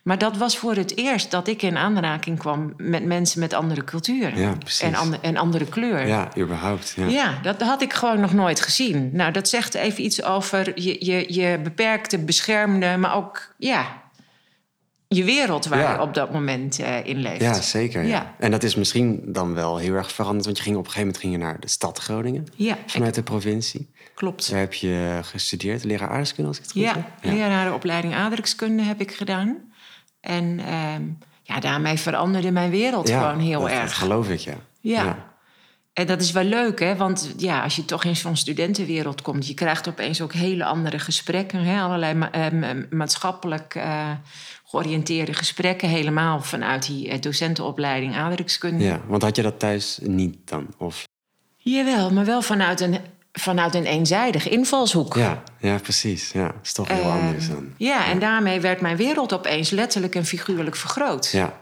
Maar 0.03 0.19
dat 0.19 0.37
was 0.37 0.59
voor 0.59 0.75
het 0.75 0.97
eerst 0.97 1.31
dat 1.31 1.49
ik 1.49 1.63
in 1.63 1.77
aanraking 1.77 2.39
kwam 2.39 2.73
met 2.77 3.05
mensen 3.05 3.41
met 3.41 3.53
andere 3.53 3.85
culturen. 3.85 4.39
Ja, 4.39 4.55
en, 4.81 4.95
en 5.23 5.37
andere 5.37 5.65
kleur. 5.65 6.07
Ja, 6.07 6.29
überhaupt. 6.39 6.95
Ja. 6.97 7.07
Ja, 7.07 7.39
dat 7.43 7.61
had 7.63 7.83
ik 7.83 7.93
gewoon 7.93 8.21
nog 8.21 8.33
nooit 8.33 8.61
gezien. 8.61 9.11
Nou, 9.13 9.33
dat 9.33 9.49
zegt 9.49 9.75
even 9.75 10.05
iets 10.05 10.23
over 10.23 10.81
je, 10.81 11.05
je, 11.05 11.33
je 11.35 11.61
beperkte, 11.63 12.19
beschermde, 12.19 12.97
maar 12.97 13.15
ook 13.15 13.55
ja, 13.59 13.87
je 15.09 15.25
wereld 15.25 15.67
waar 15.67 15.79
Ja. 15.79 15.93
je 15.95 16.01
op 16.01 16.15
dat 16.15 16.33
moment 16.33 16.79
eh, 16.79 17.05
in 17.07 17.17
leeft. 17.17 17.41
Ja, 17.41 17.61
zeker. 17.61 18.03
Ja. 18.03 18.09
Ja. 18.09 18.35
En 18.39 18.51
dat 18.51 18.63
is 18.63 18.75
misschien 18.75 19.21
dan 19.27 19.55
wel 19.55 19.77
heel 19.77 19.95
erg 19.95 20.13
veranderd, 20.13 20.45
want 20.45 20.57
je 20.57 20.63
ging 20.63 20.77
op 20.77 20.85
een 20.85 20.91
gegeven 20.91 21.07
moment 21.13 21.23
ging 21.25 21.33
je 21.33 21.39
naar 21.51 21.61
de 21.61 21.69
stad 21.69 21.99
Groningen 21.99 22.47
Ja, 22.55 22.77
vanuit 22.87 23.15
de 23.15 23.23
provincie. 23.23 23.91
klopt. 24.15 24.51
Daar 24.51 24.59
heb 24.61 24.75
je 24.75 25.19
gestudeerd, 25.23 25.85
leraar 25.85 26.09
aardrijkskunde 26.09 26.49
als 26.49 26.57
ik 26.59 26.63
het 26.63 26.73
goed 26.73 26.83
Ja, 26.83 26.93
heb. 26.95 27.33
lerarenopleiding 27.33 28.15
aardrijkskunde 28.15 28.83
heb 28.83 29.01
ik 29.01 29.13
gedaan. 29.13 29.57
En 30.21 30.61
ehm, 30.61 31.03
ja, 31.43 31.61
daarmee 31.61 31.97
veranderde 31.99 32.51
mijn 32.51 32.71
wereld 32.71 33.11
gewoon 33.11 33.39
heel 33.41 33.61
dat, 33.61 33.71
erg. 33.71 33.81
Dat 33.83 33.93
geloof 33.93 34.29
ik, 34.29 34.39
ja. 34.41 34.55
Ja. 34.81 35.35
En 35.93 36.07
dat 36.07 36.21
is 36.21 36.33
wel 36.33 36.45
leuk, 36.45 36.81
hè? 36.81 36.97
Want 36.97 37.35
ja, 37.37 37.63
als 37.63 37.77
je 37.77 37.85
toch 37.85 38.05
in 38.05 38.17
zo'n 38.17 38.37
studentenwereld 38.37 39.23
komt, 39.23 39.47
je 39.47 39.55
krijgt 39.55 39.89
opeens 39.89 40.21
ook 40.21 40.33
hele 40.33 40.65
andere 40.65 40.99
gesprekken. 40.99 41.61
Hè? 41.65 41.81
Allerlei 41.81 42.15
ma- 42.15 42.31
eh, 42.31 42.51
ma- 42.53 42.75
maatschappelijk 42.91 43.75
eh, 43.75 44.11
georiënteerde 44.81 45.35
gesprekken, 45.35 45.89
helemaal 45.89 46.41
vanuit 46.43 46.87
die 46.87 47.09
eh, 47.09 47.21
docentenopleiding 47.21 48.17
aardrijkskunde. 48.17 48.85
Ja, 48.85 49.01
want 49.07 49.23
had 49.23 49.37
je 49.37 49.43
dat 49.43 49.59
thuis 49.59 49.99
niet 50.03 50.37
dan? 50.45 50.67
Of... 50.79 51.05
Jawel, 51.57 52.11
maar 52.11 52.25
wel 52.25 52.43
vanuit 52.43 52.81
een, 52.81 52.99
vanuit 53.33 53.75
een 53.75 53.85
eenzijdige 53.85 54.49
invalshoek. 54.49 55.15
Ja, 55.15 55.43
ja, 55.61 55.79
precies. 55.79 56.31
Ja, 56.33 56.55
is 56.63 56.73
toch 56.73 56.89
heel 56.89 57.03
Eh, 57.03 57.27
anders 57.27 57.49
dan. 57.49 57.73
Ja, 57.77 58.07
en 58.07 58.19
daarmee 58.19 58.61
werd 58.61 58.81
mijn 58.81 58.97
wereld 58.97 59.33
opeens 59.33 59.71
letterlijk 59.71 60.15
en 60.15 60.25
figuurlijk 60.25 60.77
vergroot. 60.77 61.31
Ja, 61.31 61.53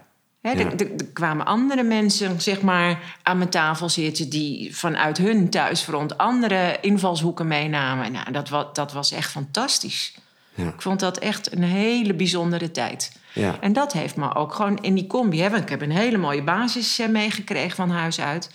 er, 0.41 0.57
er- 0.59 0.81
er 0.81 1.05
kwamen 1.13 1.45
andere 1.45 1.83
mensen 1.83 2.41
zeg 2.41 2.61
maar, 2.61 3.17
aan 3.23 3.37
mijn 3.37 3.49
tafel 3.49 3.89
zitten... 3.89 4.29
die 4.29 4.75
vanuit 4.75 5.17
hun 5.17 5.49
thuisfront 5.49 6.17
andere 6.17 6.77
invalshoeken 6.81 7.47
meenamen. 7.47 8.11
Nou, 8.11 8.31
dat, 8.31 8.49
was, 8.49 8.65
dat 8.73 8.93
was 8.93 9.11
echt 9.11 9.31
fantastisch. 9.31 10.13
Ja, 10.55 10.67
Ik 10.67 10.81
vond 10.81 10.99
dat 10.99 11.17
echt 11.17 11.51
een 11.55 11.63
hele 11.63 12.13
bijzondere 12.13 12.71
tijd. 12.71 13.19
ja. 13.33 13.57
En 13.59 13.73
dat 13.73 13.93
heeft 13.93 14.15
me 14.15 14.35
ook 14.35 14.53
gewoon 14.53 14.77
in 14.81 14.95
die 14.95 15.07
combi... 15.07 15.41
Hè, 15.41 15.49
want 15.49 15.63
ik 15.63 15.69
heb 15.69 15.81
een 15.81 15.91
hele 15.91 16.17
mooie 16.17 16.43
basis 16.43 16.99
eh, 16.99 17.07
meegekregen 17.07 17.75
van 17.75 17.89
huis 17.89 18.21
uit. 18.21 18.51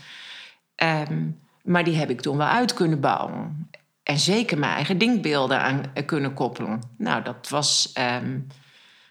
Ehm, 0.75 1.19
maar 1.63 1.85
die 1.85 1.97
heb 1.97 2.11
ik 2.11 2.21
toen 2.21 2.37
wel 2.37 2.47
uit 2.47 2.75
kunnen 2.75 3.01
bouwen. 3.01 3.69
En 4.03 4.19
zeker 4.19 4.59
mijn 4.59 4.75
eigen 4.75 4.99
denkbeelden 4.99 5.61
aan 5.61 5.83
eh, 5.95 6.07
kunnen 6.07 6.35
koppelen. 6.35 6.81
Nou, 6.99 7.23
dat 7.23 7.49
was... 7.49 7.91
ehm, 7.95 8.39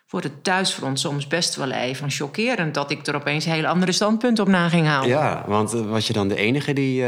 voor 0.05 0.21
het 0.21 0.43
thuisfront 0.43 0.99
soms 0.99 1.27
best 1.27 1.55
wel 1.55 1.71
even 1.71 2.11
chockerend... 2.11 2.73
dat 2.73 2.91
ik 2.91 3.07
er 3.07 3.15
opeens 3.15 3.45
hele 3.45 3.67
andere 3.67 3.91
standpunten 3.91 4.43
op 4.43 4.49
na 4.49 4.69
ging 4.69 4.85
halen. 4.87 5.09
Ja, 5.09 5.43
want 5.47 5.73
eh, 5.73 5.81
was 5.81 6.07
je 6.07 6.13
dan 6.13 6.27
de 6.27 6.35
enige 6.35 6.73
die, 6.73 7.03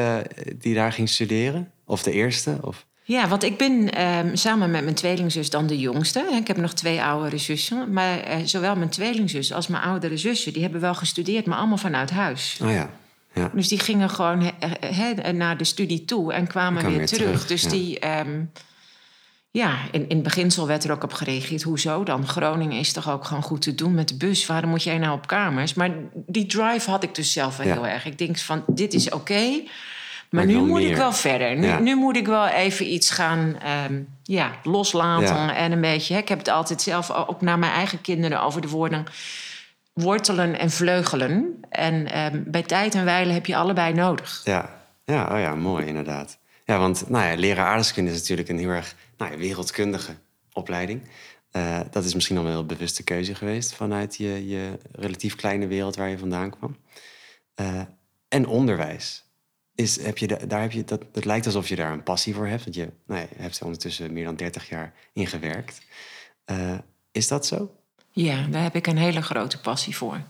die 0.55 0.73
daar 0.75 0.91
ging 0.93 1.09
studeren? 1.09 1.71
Of 1.85 2.03
de 2.03 2.11
eerste? 2.11 2.57
Of... 2.61 2.85
Ja, 3.03 3.27
want 3.27 3.43
ik 3.43 3.57
ben 3.57 3.93
ehm, 3.93 4.35
samen 4.35 4.71
met 4.71 4.83
mijn 4.83 4.95
tweelingzus 4.95 5.49
dan 5.49 5.67
de 5.67 5.79
jongste. 5.79 6.29
Ik 6.39 6.47
heb 6.47 6.57
nog 6.57 6.73
twee 6.73 7.01
oudere 7.01 7.37
zussen. 7.37 7.93
Maar 7.93 8.19
eh, 8.19 8.37
zowel 8.45 8.75
mijn 8.75 8.89
tweelingzus 8.89 9.53
als 9.53 9.67
mijn 9.67 9.83
oudere 9.83 10.17
zussen... 10.17 10.53
die 10.53 10.61
hebben 10.61 10.81
wel 10.81 10.95
gestudeerd, 10.95 11.45
maar 11.45 11.57
allemaal 11.57 11.77
vanuit 11.77 12.09
huis. 12.09 12.59
Oh 12.63 12.71
ja, 12.71 12.89
ja. 13.33 13.51
Dus 13.53 13.67
die 13.67 13.79
gingen 13.79 14.09
gewoon 14.09 14.41
he- 14.41 14.87
he- 14.87 15.31
naar 15.31 15.57
de 15.57 15.63
studie 15.63 16.05
toe 16.05 16.33
en 16.33 16.47
kwamen 16.47 16.85
weer, 16.87 16.97
weer 16.97 17.07
terug. 17.07 17.23
terug, 17.27 17.47
Dus 17.47 17.61
ja. 17.63 17.69
die... 17.69 17.99
ehm, 17.99 18.41
ja, 19.51 19.77
in, 19.91 20.09
in 20.09 20.23
beginsel 20.23 20.67
werd 20.67 20.83
er 20.83 20.91
ook 20.91 21.03
op 21.03 21.13
gereageerd. 21.13 21.61
Hoezo 21.63 22.03
dan? 22.03 22.27
Groningen 22.27 22.79
is 22.79 22.91
toch 22.93 23.09
ook 23.09 23.25
gewoon 23.25 23.43
goed 23.43 23.61
te 23.61 23.75
doen 23.75 23.93
met 23.93 24.07
de 24.07 24.15
bus? 24.17 24.45
Waarom 24.45 24.69
moet 24.69 24.83
jij 24.83 24.97
nou 24.97 25.13
op 25.13 25.27
kamers? 25.27 25.73
Maar 25.73 25.89
die 26.13 26.45
drive 26.45 26.89
had 26.89 27.03
ik 27.03 27.15
dus 27.15 27.31
zelf 27.31 27.57
wel 27.57 27.67
Ja. 27.67 27.73
heel 27.73 27.87
erg. 27.87 28.05
Ik 28.05 28.17
denk 28.17 28.37
van, 28.37 28.63
dit 28.67 28.93
is 28.93 29.09
oké. 29.09 29.61
Maar, 30.31 30.45
nu 30.45 30.61
moet 30.61 30.81
ik 30.81 30.95
wel 30.95 31.13
verder. 31.13 31.55
Nu, 31.57 31.65
Ja. 31.67 31.79
nu 31.79 31.95
moet 31.95 32.15
ik 32.15 32.25
wel 32.27 32.47
even 32.47 32.93
iets 32.93 33.09
gaan 33.09 33.55
ehm, 33.59 34.01
ja, 34.23 34.51
loslaten. 34.63 35.35
Ja. 35.35 35.55
En 35.55 35.71
een 35.71 35.81
beetje. 35.81 36.13
hè, 36.13 36.19
Ik 36.19 36.27
heb 36.29 36.37
het 36.37 36.47
altijd 36.47 36.81
zelf 36.81 37.11
ook 37.11 37.41
naar 37.41 37.59
mijn 37.59 37.71
eigen 37.71 38.01
kinderen 38.01 38.41
over 38.41 38.61
de 38.61 38.67
woorden 38.67 39.05
wortelen 39.93 40.59
en 40.59 40.69
vleugelen. 40.69 41.63
En 41.69 42.11
ehm, 42.11 42.43
bij 42.45 42.63
tijd 42.63 42.95
en 42.95 43.05
wijle 43.05 43.33
heb 43.33 43.45
je 43.45 43.55
allebei 43.55 43.93
nodig. 43.93 44.41
Ja, 44.43 44.69
ja, 45.05 45.29
oh 45.31 45.39
ja, 45.39 45.55
mooi 45.55 45.85
inderdaad. 45.85 46.37
Ja, 46.65 46.79
want 46.79 47.09
nou 47.09 47.25
ja, 47.25 47.35
leraar 47.35 47.65
aardrijkskunde 47.65 48.11
is 48.11 48.19
natuurlijk 48.19 48.49
een 48.49 48.57
heel 48.57 48.69
erg 48.69 48.95
nou 49.17 49.31
ja, 49.31 49.37
wereldkundige 49.37 50.11
opleiding. 50.53 51.01
Eh, 51.51 51.79
dat 51.91 52.03
is 52.03 52.13
misschien 52.13 52.37
al 52.37 52.43
wel 52.43 52.51
een 52.51 52.57
heel 52.57 52.67
bewuste 52.67 53.03
keuze 53.03 53.35
geweest 53.35 53.73
vanuit 53.73 54.17
je, 54.17 54.47
je 54.47 54.77
relatief 54.91 55.35
kleine 55.35 55.67
wereld 55.67 55.95
waar 55.95 56.09
je 56.09 56.17
vandaan 56.17 56.49
kwam. 56.49 56.77
Eh, 57.55 57.81
en 58.27 58.47
onderwijs. 58.47 59.23
Is, 59.75 60.01
heb 60.01 60.17
je 60.17 60.27
da- 60.27 60.45
daar 60.47 60.61
heb 60.61 60.71
je, 60.71 60.83
dat, 60.83 61.01
het 61.13 61.25
lijkt 61.25 61.45
alsof 61.45 61.67
je 61.67 61.75
daar 61.75 61.91
een 61.91 62.03
passie 62.03 62.35
voor 62.35 62.47
hebt. 62.47 62.63
Want 62.63 62.75
je, 62.75 62.89
nou 63.05 63.19
je 63.19 63.27
hebt 63.37 63.59
er 63.59 63.65
ondertussen 63.65 64.13
meer 64.13 64.25
dan 64.25 64.35
30 64.35 64.69
jaar 64.69 64.93
in 65.13 65.27
gewerkt. 65.27 65.81
Eh, 66.45 66.77
is 67.11 67.27
dat 67.27 67.45
zo? 67.45 67.75
Ja, 68.11 68.47
daar 68.47 68.63
heb 68.63 68.75
ik 68.75 68.87
een 68.87 68.97
hele 68.97 69.21
grote 69.21 69.59
passie 69.59 69.95
voor. 69.95 70.21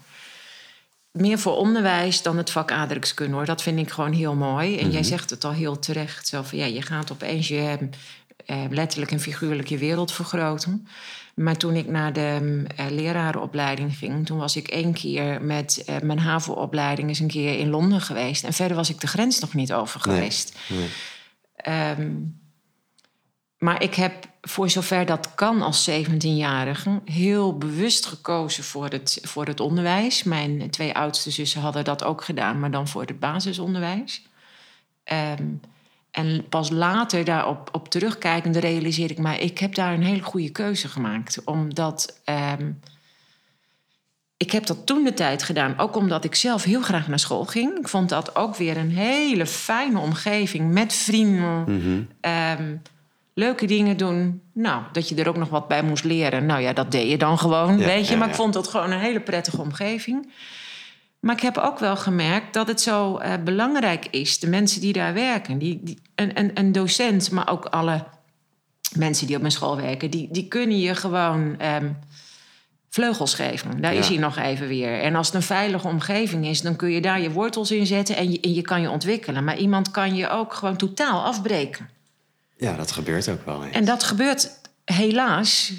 Meer 1.12 1.40
voor 1.40 1.56
onderwijs 1.56 2.22
dan 2.22 2.38
het 2.38 2.50
vak 2.52 2.72
aardrijkskunde 2.72 3.36
hoor. 3.36 3.46
Dat 3.46 3.62
vind 3.62 3.80
ik 3.80 3.90
gewoon 3.92 4.14
heel 4.14 4.36
mooi. 4.36 4.78
En 4.78 4.92
jij 4.92 5.04
zegt 5.04 5.30
het 5.30 5.44
al 5.44 5.52
heel 5.52 5.80
terecht. 5.80 6.28
Zo 6.28 6.42
van, 6.42 6.58
ja, 6.58 6.66
je 6.66 6.82
gaat 6.82 7.12
opeens 7.12 7.48
je 7.48 7.90
eh, 8.46 8.64
letterlijk 8.70 9.12
en 9.12 9.20
figuurlijk 9.20 9.68
je 9.68 9.78
wereld 9.78 10.12
vergroten. 10.12 10.88
Maar 11.36 11.58
toen 11.58 11.76
ik 11.76 11.88
naar 11.88 12.14
de 12.14 12.64
eh, 12.76 12.86
lerarenopleiding 12.90 13.98
ging, 13.98 14.26
toen 14.26 14.38
was 14.38 14.56
ik 14.56 14.68
één 14.68 14.94
keer 14.94 15.42
met 15.42 15.84
eh, 15.86 16.00
mijn 16.00 16.20
HAVO-opleiding 16.20 17.08
eens 17.08 17.20
een 17.20 17.28
keer 17.28 17.60
in 17.60 17.70
Londen 17.70 18.02
geweest. 18.02 18.44
En 18.44 18.54
verder 18.54 18.78
was 18.78 18.90
ik 18.90 19.00
de 19.00 19.08
grens 19.08 19.40
nog 19.40 19.54
niet 19.54 19.74
over 19.74 20.00
geweest. 20.00 20.60
Nee. 20.70 20.90
Ehm, 21.56 22.12
maar 23.58 23.84
ik 23.84 23.96
heb 23.96 24.28
voor 24.42 24.70
zover 24.70 25.06
dat 25.06 25.36
kan 25.36 25.62
als 25.62 25.90
17-jarige 25.90 27.02
heel 27.06 27.58
bewust 27.58 28.06
gekozen 28.06 28.64
voor 28.64 28.88
het, 28.88 29.20
voor 29.22 29.46
het 29.46 29.60
onderwijs. 29.60 30.24
Mijn 30.24 30.70
twee 30.70 30.96
oudste 30.96 31.32
zussen 31.32 31.62
hadden 31.62 31.84
dat 31.84 32.04
ook 32.04 32.24
gedaan, 32.24 32.60
maar 32.60 32.72
dan 32.72 32.88
voor 32.88 33.02
het 33.02 33.20
basisonderwijs. 33.20 34.22
Ehm, 35.04 35.44
en 36.12 36.46
pas 36.50 36.70
later 36.70 37.26
daarop 37.26 37.70
op 37.72 37.90
terugkijkende 37.90 38.60
realiseerde 38.60 39.14
ik 39.14 39.20
mij... 39.20 39.40
ik 39.40 39.60
heb 39.60 39.76
daar 39.76 39.94
een 39.94 40.04
hele 40.04 40.22
goede 40.22 40.50
keuze 40.50 40.88
gemaakt. 40.88 41.44
Omdat 41.44 42.20
ehm, 42.24 42.72
ik 44.38 44.52
heb 44.52 44.66
dat 44.66 44.86
toen 44.86 45.04
de 45.04 45.14
tijd 45.14 45.44
gedaan. 45.44 45.78
Ook 45.78 45.96
omdat 45.96 46.24
ik 46.24 46.36
zelf 46.36 46.64
heel 46.64 46.82
graag 46.82 47.08
naar 47.08 47.20
school 47.20 47.46
ging. 47.46 47.78
Ik 47.78 47.88
vond 47.88 48.10
dat 48.10 48.36
ook 48.36 48.56
weer 48.56 48.78
een 48.78 48.92
hele 48.92 49.46
fijne 49.46 50.00
omgeving 50.00 50.72
met 50.72 50.94
vrienden. 50.94 51.64
Mhm. 51.68 52.02
Ehm, 52.22 52.76
leuke 53.34 53.66
dingen 53.66 53.98
doen. 53.98 54.42
Nou, 54.54 54.84
dat 54.92 55.10
je 55.10 55.16
er 55.16 55.28
ook 55.28 55.38
nog 55.38 55.50
wat 55.50 55.68
bij 55.68 55.84
moest 55.84 56.04
leren. 56.04 56.46
Nou 56.46 56.62
ja, 56.62 56.74
dat 56.74 56.92
deed 56.92 57.10
je 57.10 57.18
dan 57.18 57.40
gewoon, 57.40 57.78
Ja, 57.78 57.86
weet 57.86 58.08
je. 58.08 58.14
ja, 58.14 58.20
maar 58.20 58.30
ik 58.30 58.36
vond 58.36 58.54
dat 58.54 58.68
gewoon 58.68 58.92
een 58.92 59.00
hele 59.00 59.20
prettige 59.22 59.62
omgeving. 59.62 60.32
Maar 61.22 61.36
ik 61.36 61.42
heb 61.42 61.58
ook 61.58 61.80
wel 61.80 61.98
gemerkt 61.98 62.54
dat 62.54 62.68
het 62.68 62.82
zo 62.82 63.18
eh, 63.18 63.34
belangrijk 63.44 64.08
is... 64.10 64.40
de 64.40 64.48
mensen 64.48 64.82
die 64.82 64.94
daar 64.94 65.14
werken. 65.14 65.58
Die, 65.58 65.80
die, 65.84 66.02
een, 66.16 66.40
een, 66.40 66.52
een 66.54 66.72
docent, 66.72 67.32
maar 67.32 67.50
ook 67.50 67.66
alle 67.66 68.06
mensen 68.96 69.28
die 69.28 69.36
op 69.36 69.42
mijn 69.42 69.54
school 69.54 69.76
werken... 69.76 70.10
die, 70.10 70.28
die 70.32 70.48
kunnen 70.48 70.80
je 70.80 70.96
gewoon 70.96 71.60
ehm, 71.60 71.92
vleugels 72.90 73.34
geven. 73.34 73.82
Daar 73.82 73.94
is 73.94 74.08
hij 74.08 74.18
nog 74.18 74.38
even 74.38 74.68
weer. 74.68 75.00
En 75.02 75.16
als 75.16 75.28
het 75.28 75.36
een 75.36 75.42
veilige 75.42 75.88
omgeving 75.88 76.46
is... 76.46 76.62
dan 76.62 76.76
kun 76.76 76.90
je 76.90 77.02
daar 77.02 77.22
je 77.22 77.32
wortels 77.32 77.72
in 77.72 77.86
zetten 77.86 78.16
en 78.16 78.32
je, 78.32 78.40
en 78.40 78.54
je 78.54 78.62
kan 78.62 78.82
je 78.82 78.90
ontwikkelen. 78.90 79.44
Maar 79.44 79.58
iemand 79.58 79.92
kan 79.92 80.16
je 80.16 80.30
ook 80.30 80.54
gewoon 80.54 80.78
totaal 80.78 81.24
afbreken. 81.24 81.90
Ja, 82.58 82.76
dat 82.76 82.92
gebeurt 82.92 83.30
ook 83.30 83.46
wel 83.46 83.66
eens. 83.66 83.76
En 83.76 83.86
dat 83.86 84.04
gebeurt 84.04 84.60
helaas 84.86 85.74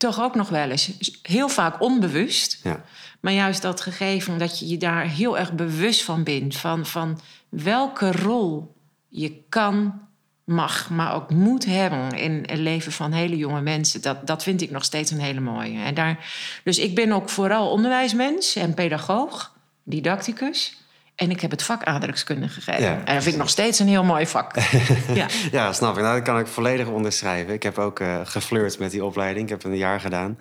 toch 0.00 0.20
ook 0.20 0.34
nog 0.34 0.48
wel 0.48 0.70
eens. 0.70 1.18
Heel 1.22 1.48
vaak 1.48 1.82
onbewust. 1.82 2.60
Ja. 2.62 2.84
Maar 3.20 3.32
juist 3.32 3.62
dat 3.62 3.80
gegeven 3.80 4.38
dat 4.38 4.58
je 4.58 4.68
je 4.68 4.76
daar 4.76 5.08
heel 5.08 5.38
erg 5.38 5.52
bewust 5.52 6.02
van 6.02 6.24
bent. 6.24 6.56
Van, 6.56 6.86
van 6.86 7.20
welke 7.48 8.12
rol 8.12 8.74
je 9.08 9.42
kan, 9.48 10.00
mag, 10.44 10.90
maar 10.90 11.14
ook 11.14 11.30
moet 11.30 11.64
hebben 11.64 12.12
in 12.12 12.44
het 12.46 12.58
leven 12.58 12.92
van 12.92 13.12
hele 13.12 13.36
jonge 13.36 13.60
mensen. 13.60 14.02
Dat, 14.02 14.26
dat 14.26 14.42
vind 14.42 14.60
ik 14.62 14.70
nog 14.70 14.84
steeds 14.84 15.10
een 15.10 15.20
hele 15.20 15.40
mooie. 15.40 15.78
En 15.78 15.94
daar, 15.94 16.30
dus 16.64 16.78
ik 16.78 16.94
ben 16.94 17.12
ook 17.12 17.28
vooral 17.28 17.70
onderwijsmens 17.70 18.56
en 18.56 18.74
pedagoog, 18.74 19.54
didacticus. 19.82 20.76
En 21.20 21.30
ik 21.30 21.40
heb 21.40 21.50
het 21.50 21.62
vak 21.62 21.84
aardrijkskunde 21.84 22.48
gegeven. 22.48 22.82
Ja. 22.82 23.00
En 23.04 23.14
dat 23.14 23.22
vind 23.22 23.34
ik 23.34 23.40
nog 23.40 23.48
steeds 23.48 23.78
een 23.78 23.88
heel 23.88 24.04
mooi 24.04 24.26
vak. 24.26 24.54
ja. 25.14 25.26
Ja, 25.50 25.72
snap 25.72 25.96
ik. 25.96 26.02
Nou, 26.02 26.14
dat 26.14 26.24
kan 26.24 26.38
ik 26.38 26.46
volledig 26.46 26.86
onderschrijven. 26.86 27.54
Ik 27.54 27.62
heb 27.62 27.78
ook 27.78 28.00
eh 28.00 28.20
geflirt 28.24 28.78
met 28.78 28.90
die 28.90 29.04
opleiding. 29.04 29.44
Ik 29.44 29.50
heb 29.50 29.64
een 29.64 29.76
jaar 29.76 30.00
gedaan. 30.00 30.38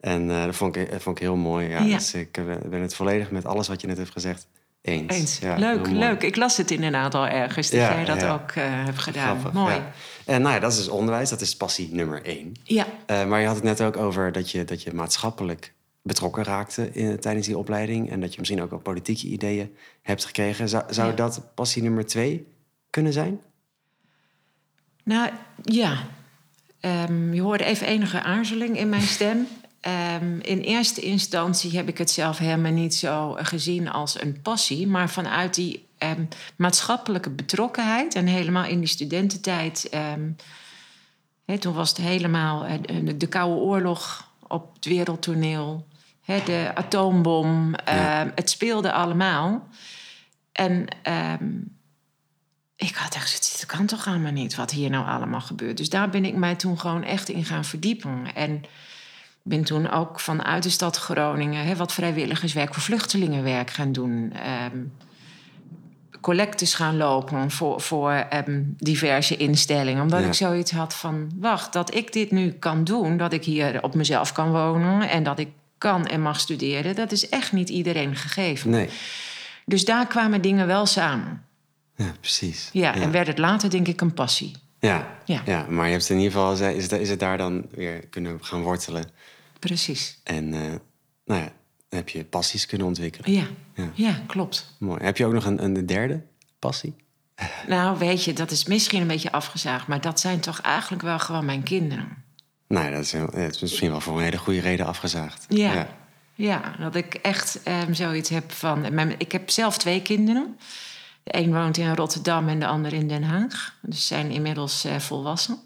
En 0.00 0.30
eh, 0.30 0.44
dat, 0.44 0.56
vond 0.56 0.76
ik, 0.76 0.90
dat 0.90 1.02
vond 1.02 1.16
ik 1.16 1.22
heel 1.22 1.36
mooi. 1.36 1.68
Ja, 1.68 1.80
Ja. 1.80 1.96
Dus 1.96 2.14
ik 2.14 2.36
eh, 2.36 2.44
ben 2.68 2.80
het 2.80 2.94
volledig 2.94 3.30
met 3.30 3.44
alles 3.44 3.68
wat 3.68 3.80
je 3.80 3.86
net 3.86 3.96
hebt 3.96 4.10
gezegd 4.10 4.46
eens. 4.82 5.38
Leuk, 5.56 5.86
leuk. 5.86 6.22
Ik 6.22 6.36
las 6.36 6.56
het 6.56 6.70
inderdaad 6.70 7.14
al 7.14 7.26
ergens 7.26 7.70
dat 7.70 7.80
jij 7.80 8.04
dat 8.04 8.24
ook 8.24 8.52
hebt 8.54 8.98
gedaan. 8.98 9.38
Grappig, 9.38 9.52
Mooi. 9.52 9.82
En 10.24 10.42
nou 10.42 10.54
ja, 10.54 10.60
dat 10.60 10.72
is 10.72 10.78
dus 10.78 10.88
onderwijs. 10.88 11.30
Dat 11.30 11.40
is 11.40 11.56
passie 11.56 11.88
nummer 11.92 12.24
één. 12.24 12.52
Ja. 12.62 12.86
Maar 13.06 13.40
je 13.40 13.46
had 13.46 13.54
het 13.54 13.64
net 13.64 13.80
ook 13.80 13.96
over 13.96 14.32
dat 14.32 14.50
je, 14.50 14.64
dat 14.64 14.82
je 14.82 14.92
maatschappelijk 14.92 15.74
betrokken 16.06 16.44
raakte 16.44 16.92
in, 16.92 17.20
tijdens 17.20 17.46
die 17.46 17.58
opleiding. 17.58 18.10
En 18.10 18.20
dat 18.20 18.32
je 18.32 18.38
misschien 18.38 18.62
ook 18.62 18.70
wel 18.70 18.78
politieke 18.78 19.26
ideeën 19.26 19.74
hebt 20.02 20.24
gekregen. 20.24 20.68
Zou, 20.68 20.84
zou 20.90 21.08
Ja. 21.10 21.14
dat 21.16 21.40
passie 21.54 21.82
nummer 21.82 22.06
twee 22.06 22.46
kunnen 22.90 23.12
zijn? 23.12 23.40
Nou 25.02 25.30
ja, 25.62 26.06
Ehm, 26.80 27.32
je 27.32 27.40
hoorde 27.40 27.64
even 27.64 27.86
enige 27.86 28.22
aarzeling 28.22 28.78
in 28.78 28.88
mijn 28.88 29.02
stem. 29.02 29.46
Ehm, 29.80 30.38
in 30.40 30.58
eerste 30.58 31.00
instantie 31.00 31.76
heb 31.76 31.88
ik 31.88 31.98
het 31.98 32.10
zelf 32.10 32.38
helemaal 32.38 32.72
niet 32.72 32.94
zo 32.94 33.36
gezien 33.38 33.90
als 33.90 34.20
een 34.20 34.40
passie, 34.42 34.86
maar 34.86 35.10
vanuit 35.10 35.54
die 35.54 35.84
ehm, 35.98 36.24
maatschappelijke 36.56 37.30
betrokkenheid 37.30 38.14
en 38.14 38.26
helemaal 38.26 38.64
in 38.64 38.78
die 38.78 38.88
studententijd. 38.88 39.90
toen 41.58 41.72
was 41.74 41.88
het 41.88 41.98
helemaal 41.98 42.64
eh, 42.64 42.78
de, 43.04 43.16
de 43.16 43.26
Koude 43.26 43.60
Oorlog 43.60 44.30
op 44.48 44.74
het 44.74 44.84
wereldtoneel, 44.84 45.86
hè, 46.26 46.40
de 46.44 46.70
atoombom, 46.74 47.70
Ja. 47.84 48.20
ehm, 48.20 48.30
het 48.34 48.50
speelde 48.50 48.92
allemaal. 48.92 49.68
En 50.52 50.86
ehm, 51.02 51.44
ik 52.76 52.94
had 52.94 53.14
echt 53.14 53.28
zoiets, 53.28 53.60
dat 53.60 53.76
kan 53.76 53.86
toch 53.86 54.06
allemaal 54.06 54.32
niet 54.32 54.54
wat 54.54 54.70
hier 54.70 54.90
nou 54.90 55.06
allemaal 55.06 55.40
gebeurt. 55.40 55.76
Dus 55.76 55.88
daar 55.90 56.08
ben 56.10 56.24
ik 56.24 56.34
mij 56.34 56.54
toen 56.54 56.78
gewoon 56.80 57.02
echt 57.04 57.28
in 57.28 57.44
gaan 57.44 57.64
verdiepen. 57.64 58.34
En 58.34 58.62
ben 59.42 59.64
toen 59.64 59.90
ook 59.90 60.20
vanuit 60.20 60.62
de 60.62 60.70
stad 60.70 60.96
Groningen 60.96 61.64
hè, 61.66 61.76
wat 61.76 61.92
vrijwilligerswerk 61.92 62.74
voor 62.74 62.82
vluchtelingenwerk 62.82 63.70
gaan 63.70 63.92
doen. 63.92 64.32
Ehm, 64.32 64.78
collectes 66.20 66.74
gaan 66.74 66.96
lopen 66.96 67.50
voor, 67.50 67.80
voor 67.80 68.26
diverse 68.76 69.36
instellingen. 69.36 70.02
Omdat 70.02 70.20
Ja. 70.20 70.26
ik 70.26 70.34
zoiets 70.34 70.70
had 70.70 70.94
van, 70.94 71.30
wacht, 71.36 71.72
dat 71.72 71.94
ik 71.94 72.12
dit 72.12 72.30
nu 72.30 72.50
kan 72.50 72.84
doen... 72.84 73.16
dat 73.16 73.32
ik 73.32 73.44
hier 73.44 73.82
op 73.82 73.94
mezelf 73.94 74.32
kan 74.32 74.50
wonen 74.52 75.08
en 75.08 75.22
dat 75.22 75.38
ik 75.38 75.48
kan 75.78 76.06
en 76.06 76.20
mag 76.20 76.40
studeren... 76.40 76.94
dat 76.94 77.12
is 77.12 77.28
echt 77.28 77.52
niet 77.52 77.68
iedereen 77.68 78.16
gegeven. 78.16 78.70
Nee. 78.70 78.88
Dus 79.64 79.84
daar 79.84 80.06
kwamen 80.06 80.40
dingen 80.40 80.66
wel 80.66 80.86
samen. 80.86 81.44
Ja, 81.96 82.12
precies. 82.20 82.68
Ja, 82.72 82.94
en 82.94 83.10
werd 83.10 83.26
het 83.26 83.38
later 83.38 83.70
denk 83.70 83.88
ik 83.88 84.00
een 84.00 84.14
passie. 84.14 84.52
Ja. 84.80 85.18
Ja. 85.24 85.42
Ja. 85.44 85.66
maar 85.68 85.86
je 85.86 85.92
hebt 85.92 86.10
in 86.10 86.16
ieder 86.16 86.32
geval, 86.32 86.52
is 86.52 86.82
het, 86.82 86.92
is 86.92 87.10
het 87.10 87.20
daar 87.20 87.38
dan 87.38 87.66
weer 87.70 88.06
kunnen 88.06 88.44
gaan 88.44 88.62
wortelen. 88.62 89.10
Precies. 89.58 90.20
En 90.24 90.54
eh, 90.54 90.60
nou 91.24 91.40
ja, 91.40 91.52
heb 91.88 92.08
je 92.08 92.24
passies 92.24 92.66
kunnen 92.66 92.86
ontwikkelen. 92.86 93.32
Ja, 93.32 93.46
Ja. 93.74 93.90
ja 93.94 94.22
klopt. 94.26 94.74
Mooi. 94.78 95.02
Heb 95.02 95.16
je 95.16 95.26
ook 95.26 95.32
nog 95.32 95.44
een, 95.44 95.64
een 95.64 95.86
derde 95.86 96.22
passie? 96.58 96.94
Nou, 97.66 97.98
weet 97.98 98.24
je, 98.24 98.32
dat 98.32 98.50
is 98.50 98.64
misschien 98.64 99.00
een 99.00 99.06
beetje 99.06 99.32
afgezaagd... 99.32 99.86
maar 99.86 100.00
dat 100.00 100.20
zijn 100.20 100.40
toch 100.40 100.60
eigenlijk 100.60 101.02
wel 101.02 101.18
gewoon 101.18 101.44
mijn 101.44 101.62
kinderen. 101.62 102.24
Nou, 102.68 102.90
dat 102.90 103.02
is, 103.02 103.12
het 103.12 103.54
is 103.54 103.60
misschien 103.60 103.90
wel 103.90 104.00
voor 104.00 104.16
een 104.16 104.22
hele 104.24 104.38
goede 104.38 104.60
reden 104.60 104.86
afgezaagd. 104.86 105.46
Ja, 105.48 105.72
ja. 105.72 105.88
ja. 106.34 106.74
dat 106.78 106.94
ik 106.94 107.14
echt 107.14 107.62
ehm, 107.62 107.92
zoiets 107.92 108.28
heb 108.30 108.52
van... 108.52 108.94
Mijn, 108.94 109.14
ik 109.18 109.32
heb 109.32 109.50
zelf 109.50 109.78
twee 109.78 110.02
kinderen. 110.02 110.58
De 111.22 111.36
een 111.36 111.52
woont 111.52 111.76
in 111.76 111.94
Rotterdam 111.94 112.48
en 112.48 112.58
de 112.58 112.66
ander 112.66 112.92
in 112.92 113.08
Den 113.08 113.22
Haag. 113.22 113.78
Dus 113.82 114.00
ze 114.00 114.06
zijn 114.06 114.30
inmiddels 114.30 114.84
eh, 114.84 114.98
volwassen. 114.98 115.58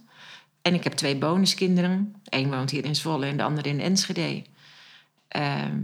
En 0.63 0.75
ik 0.75 0.85
heb 0.85 0.93
twee 0.93 1.17
bonuskinderen. 1.17 2.15
Eén 2.25 2.51
woont 2.51 2.71
hier 2.71 2.85
in 2.85 2.97
Zwolle 2.97 3.27
en 3.27 3.37
de 3.37 3.43
ander 3.43 3.67
in 3.67 3.81
Enschede. 3.81 4.43
Ehm, 5.29 5.79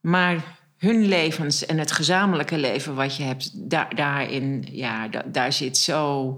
maar 0.00 0.44
hun 0.78 1.06
levens 1.06 1.66
en 1.66 1.78
het 1.78 1.92
gezamenlijke 1.92 2.58
leven 2.58 2.94
wat 2.94 3.16
je 3.16 3.22
hebt... 3.22 3.70
Daar, 3.70 3.94
daarin, 3.94 4.68
ja, 4.70 5.08
da- 5.08 5.24
daar 5.26 5.52
zit 5.52 5.76
zo 5.78 6.34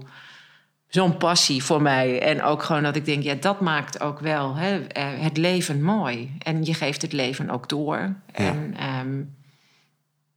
zo'n 0.91 1.17
passie 1.17 1.63
voor 1.63 1.81
mij. 1.81 2.21
En 2.21 2.43
ook 2.43 2.63
gewoon 2.63 2.83
dat 2.83 2.95
ik 2.95 3.05
denk, 3.05 3.23
ja, 3.23 3.33
dat 3.33 3.61
maakt 3.61 4.01
ook 4.01 4.19
wel 4.19 4.55
hè, 4.55 4.79
eh, 4.79 5.05
het 5.07 5.37
leven 5.37 5.81
mooi. 5.81 6.31
En 6.39 6.65
je 6.65 6.73
geeft 6.73 7.01
het 7.01 7.13
leven 7.13 7.49
ook 7.49 7.69
door. 7.69 8.15
En 8.31 8.73
ehm, 8.77 9.21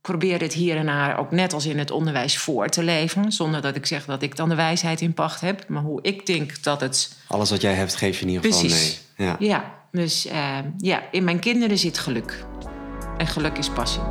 probeer 0.01 0.41
het 0.41 0.53
hier 0.53 0.77
en 0.77 0.87
daar 0.87 1.19
ook 1.19 1.31
net 1.31 1.53
als 1.53 1.67
in 1.67 1.79
het 1.79 1.91
onderwijs 1.91 2.39
voor 2.39 2.69
te 2.69 2.83
leven. 2.83 3.33
Zonder 3.33 3.61
dat 3.61 3.77
ik 3.77 3.87
zeg 3.87 4.05
dat 4.05 4.23
ik 4.23 4.37
dan 4.37 4.49
de 4.49 4.55
wijsheid 4.55 5.01
in 5.01 5.15
pacht 5.15 5.41
heb. 5.41 5.69
Maar 5.69 5.83
hoe 5.83 6.03
ik 6.03 6.27
denk 6.27 6.63
dat 6.63 6.81
het. 6.81 7.17
Alles 7.27 7.51
wat 7.51 7.61
jij 7.61 7.75
hebt, 7.75 7.97
geef 7.97 8.17
je 8.19 8.27
in 8.27 8.31
ieder 8.31 8.45
geval 8.45 8.61
Precies. 8.61 9.03
mee. 9.17 9.27
Ja. 9.27 9.37
Ja, 9.39 9.75
dus 9.91 10.27
eh, 10.27 10.59
ja, 10.79 11.03
in 11.11 11.25
mijn 11.25 11.39
kinderen 11.39 11.79
zit 11.79 11.99
geluk. 11.99 12.45
En 13.17 13.27
geluk 13.27 13.59
is 13.59 13.71
passie. 13.71 14.03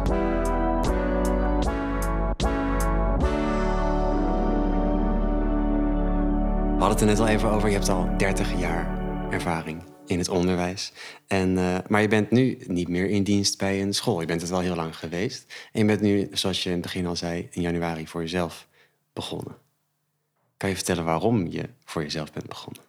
Hadden 6.84 7.08
het 7.08 7.10
er 7.10 7.24
net 7.24 7.30
al 7.30 7.36
even 7.36 7.50
over. 7.50 7.68
Je 7.68 7.74
hebt 7.75 7.90
al 7.90 8.18
30 8.18 8.60
jaar 8.60 9.00
ervaring 9.32 9.84
in 10.06 10.18
het 10.18 10.30
onderwijs. 10.30 10.94
En, 11.28 11.58
eh, 11.58 11.78
maar 11.88 12.02
je 12.02 12.08
bent 12.08 12.32
nu 12.32 12.58
niet 12.68 12.88
meer 12.88 13.10
in 13.10 13.24
dienst 13.24 13.58
bij 13.58 13.82
een 13.82 13.94
school. 13.94 14.20
Je 14.20 14.25
bent 14.28 14.42
het 14.42 14.50
wel 14.50 14.60
heel 14.60 14.75
lang 14.75 14.98
geweest. 14.98 15.54
En 15.72 15.80
je 15.80 15.86
bent 15.86 16.02
nu, 16.02 16.28
zoals 16.32 16.63
je 16.63 16.70
in 16.70 16.75
het 16.75 16.84
begin 16.84 17.06
al 17.06 17.16
zei, 17.16 17.48
in 17.52 17.62
januari 17.62 18.08
voor 18.08 18.22
jezelf 18.22 18.68
begonnen. 19.13 19.56
Kan 20.58 20.70
je 20.70 20.75
vertellen 20.75 21.04
waarom 21.04 21.48
je 21.48 21.70
voor 21.86 22.02
jezelf 22.02 22.32
bent 22.32 22.48
begonnen? 22.48 22.84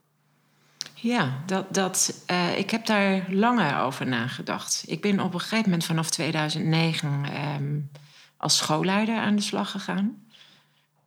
Ja, 0.94 1.42
dat, 1.46 1.74
dat, 1.74 2.22
eh, 2.26 2.58
ik 2.58 2.70
heb 2.70 2.86
daar 2.86 3.24
langer 3.28 3.80
over 3.80 4.06
nagedacht. 4.06 4.84
Ik 4.86 5.00
ben 5.00 5.20
op 5.20 5.34
een 5.34 5.40
gegeven 5.40 5.64
moment 5.64 5.84
vanaf 5.84 6.10
2009 6.10 7.24
ehm, 7.24 7.78
als 8.36 8.56
schoolleider 8.56 9.16
aan 9.16 9.36
de 9.36 9.42
slag 9.42 9.70
gegaan. 9.70 10.24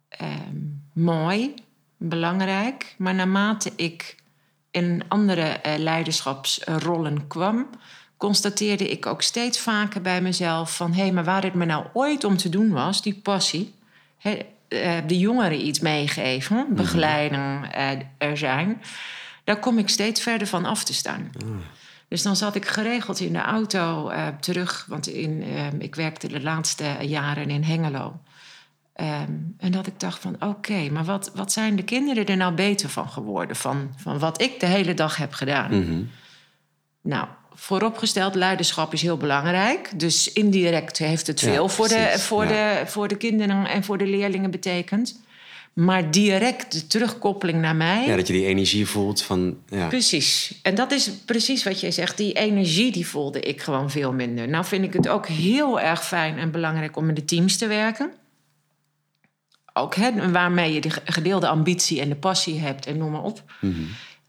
Ehm, 0.09 0.57
mooi, 0.93 1.53
belangrijk. 1.97 2.95
Maar 2.97 3.15
naarmate 3.15 3.71
ik 3.75 4.15
in 4.71 5.03
andere 5.07 5.41
eh, 5.41 5.77
leiderschapsrollen 5.77 7.27
kwam, 7.27 7.69
constateerde 8.17 8.89
ik 8.89 9.05
ook 9.05 9.21
steeds 9.21 9.59
vaker 9.59 10.01
bij 10.01 10.21
mezelf 10.21 10.75
van 10.75 10.93
hé, 10.93 11.01
hey, 11.01 11.11
maar 11.11 11.23
waar 11.23 11.43
het 11.43 11.53
me 11.53 11.65
nou 11.65 11.85
ooit 11.93 12.23
om 12.23 12.37
te 12.37 12.49
doen 12.49 12.71
was, 12.71 13.01
die 13.01 13.19
passie, 13.23 13.73
hè, 14.17 14.37
eh, 14.67 14.97
de 15.07 15.17
jongeren 15.17 15.65
iets 15.65 15.79
meegeven, 15.79 16.67
begeleiden 16.69 17.71
eh, 17.71 17.89
er 18.17 18.37
zijn, 18.37 18.81
daar 19.43 19.59
kom 19.59 19.77
ik 19.77 19.89
steeds 19.89 20.21
verder 20.21 20.47
van 20.47 20.65
af 20.65 20.83
te 20.83 20.93
staan. 20.93 21.31
Dus 22.07 22.21
dan 22.21 22.35
zat 22.35 22.55
ik 22.55 22.65
geregeld 22.65 23.19
in 23.19 23.33
de 23.33 23.41
auto 23.41 24.11
terug, 24.39 24.85
want 24.89 25.07
in, 25.07 25.43
ik 25.79 25.95
werkte 25.95 26.27
de 26.27 26.41
laatste 26.41 26.97
jaren 27.01 27.49
in 27.49 27.63
Hengelo. 27.63 28.19
Ehm, 28.97 29.31
en 29.57 29.71
dat 29.71 29.87
ik 29.87 29.99
dacht 29.99 30.21
van 30.21 30.35
oké, 30.39 30.89
maar 30.91 31.03
wat, 31.03 31.31
wat 31.35 31.51
zijn 31.51 31.75
de 31.75 31.83
kinderen 31.83 32.25
er 32.25 32.37
nou 32.37 32.53
beter 32.53 32.89
van 32.89 33.09
geworden? 33.09 33.55
Van, 33.55 33.89
van 33.97 34.19
wat 34.19 34.41
ik 34.41 34.59
de 34.59 34.65
hele 34.65 34.93
dag 34.93 35.17
heb 35.17 35.33
gedaan. 35.33 35.79
Mhm. 35.79 36.01
Nou, 37.01 37.27
vooropgesteld, 37.53 38.35
leiderschap 38.35 38.93
is 38.93 39.01
heel 39.01 39.17
belangrijk. 39.17 39.99
Dus 39.99 40.33
indirect 40.33 40.97
heeft 40.97 41.27
het 41.27 41.39
Ja, 41.39 41.51
veel 41.51 41.69
voor, 41.69 41.87
de, 41.87 42.13
voor, 42.17 42.43
ja. 42.43 42.79
de, 42.79 42.87
voor 42.87 43.07
de 43.07 43.15
kinderen 43.15 43.65
en 43.65 43.83
voor 43.83 43.97
de 43.97 44.07
leerlingen 44.07 44.51
betekend. 44.51 45.19
Maar 45.73 46.11
direct 46.11 46.71
de 46.71 46.87
terugkoppeling 46.87 47.61
naar 47.61 47.75
mij. 47.75 48.07
Ja, 48.07 48.15
dat 48.15 48.27
je 48.27 48.33
die 48.33 48.45
energie 48.45 48.87
voelt 48.87 49.21
van... 49.21 49.57
Ja, 49.67 49.87
Precies. 49.87 50.59
En 50.61 50.75
dat 50.75 50.91
is 50.91 51.11
precies 51.25 51.63
wat 51.63 51.79
jij 51.79 51.91
zegt. 51.91 52.17
Die 52.17 52.33
energie 52.33 52.91
die 52.91 53.07
voelde 53.07 53.39
ik 53.39 53.61
gewoon 53.61 53.91
veel 53.91 54.13
minder. 54.13 54.47
Nou 54.47 54.65
vind 54.65 54.83
ik 54.83 54.93
het 54.93 55.07
ook 55.07 55.27
heel 55.27 55.79
erg 55.79 56.05
fijn 56.05 56.37
en 56.37 56.51
belangrijk 56.51 56.97
om 56.97 57.09
in 57.09 57.15
de 57.15 57.25
teams 57.25 57.57
te 57.57 57.67
werken. 57.67 58.11
Ook 59.77 59.95
hè, 59.95 60.31
waarmee 60.31 60.73
je 60.73 60.81
de 60.81 60.91
gedeelde 61.05 61.47
ambitie 61.47 62.01
en 62.01 62.09
de 62.09 62.15
passie 62.15 62.59
hebt 62.59 62.85
en 62.85 62.97
noem 62.97 63.11
maar 63.11 63.23
op. 63.23 63.43
Mhm. 63.61 63.73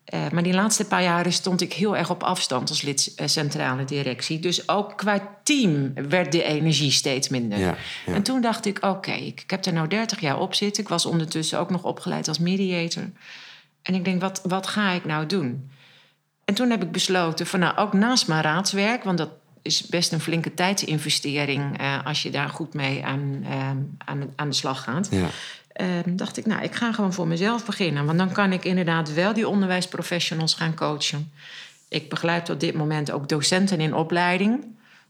Eh, 0.04 0.30
maar 0.30 0.42
die 0.42 0.54
laatste 0.54 0.84
paar 0.84 1.02
jaren 1.02 1.32
stond 1.32 1.60
ik 1.60 1.72
heel 1.72 1.96
erg 1.96 2.10
op 2.10 2.22
afstand 2.22 2.68
als 2.68 2.82
lid 2.82 3.12
eh, 3.16 3.26
centrale 3.26 3.84
directie. 3.84 4.38
Dus 4.38 4.68
ook 4.68 4.96
qua 4.96 5.38
team 5.42 5.92
werd 6.08 6.32
de 6.32 6.42
energie 6.42 6.90
steeds 6.90 7.28
minder. 7.28 7.58
Ja, 7.58 7.76
ja. 8.06 8.12
En 8.12 8.22
toen 8.22 8.40
dacht 8.40 8.66
ik, 8.66 8.78
oké, 8.84 9.12
ik, 9.12 9.40
ik 9.40 9.50
heb 9.50 9.64
er 9.64 9.72
nou 9.72 9.88
30 9.88 10.20
jaar 10.20 10.40
op 10.40 10.54
zitten. 10.54 10.82
Ik 10.82 10.88
was 10.88 11.06
ondertussen 11.06 11.58
ook 11.58 11.70
nog 11.70 11.84
opgeleid 11.84 12.28
als 12.28 12.38
mediator. 12.38 13.10
En 13.82 13.94
ik 13.94 14.04
denk, 14.04 14.20
wat, 14.20 14.40
wat 14.44 14.66
ga 14.66 14.90
ik 14.90 15.04
nou 15.04 15.26
doen? 15.26 15.70
En 16.44 16.54
toen 16.54 16.70
heb 16.70 16.82
ik 16.82 16.92
besloten 16.92 17.46
van 17.46 17.60
nou, 17.60 17.76
ook 17.76 17.92
naast 17.92 18.28
mijn 18.28 18.42
raadswerk... 18.42 19.04
want 19.04 19.18
dat 19.18 19.30
is 19.62 19.86
best 19.86 20.12
een 20.12 20.20
flinke 20.20 20.54
tijdsinvestering... 20.54 21.78
eh, 21.78 22.06
als 22.06 22.22
je 22.22 22.30
daar 22.30 22.48
goed 22.48 22.74
mee 22.74 23.04
aan, 23.04 23.40
eh, 23.44 23.70
aan, 24.04 24.32
aan 24.36 24.48
de 24.48 24.54
slag 24.54 24.82
gaat... 24.82 25.08
ja. 25.10 25.28
Ehm, 25.72 26.16
dacht 26.16 26.36
ik, 26.36 26.46
nou, 26.46 26.62
ik 26.62 26.74
ga 26.74 26.92
gewoon 26.92 27.12
voor 27.12 27.28
mezelf 27.28 27.64
beginnen. 27.64 28.04
Want 28.06 28.18
dan 28.18 28.32
kan 28.32 28.52
ik 28.52 28.64
inderdaad 28.64 29.14
wel 29.14 29.32
die 29.32 29.48
onderwijsprofessionals 29.48 30.54
gaan 30.54 30.74
coachen. 30.74 31.32
Ik 31.88 32.08
begeleid 32.08 32.50
op 32.50 32.60
dit 32.60 32.74
moment 32.74 33.10
ook 33.10 33.28
docenten 33.28 33.80
in 33.80 33.94
opleiding. 33.94 34.64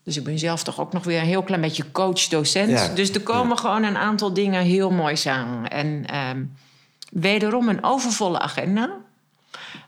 Dus 0.04 0.16
ik 0.16 0.24
ben 0.24 0.38
zelf 0.38 0.62
toch 0.62 0.80
ook 0.80 0.92
nog 0.92 1.04
weer 1.04 1.20
een 1.20 1.26
heel 1.26 1.42
klein 1.42 1.61
beetje 1.61 1.92
coach-docent. 1.92 2.70
Ja, 2.70 2.88
Dus 2.88 3.11
er 3.11 3.20
komen 3.20 3.58
gewoon 3.58 3.82
een 3.82 3.96
aantal 3.96 4.32
dingen 4.32 4.62
heel 4.62 4.90
mooi 4.90 5.16
samen. 5.16 5.70
En 5.70 6.06
ehm, 6.06 6.44
wederom 7.11 7.68
een 7.68 7.84
overvolle 7.84 8.38
agenda. 8.38 8.90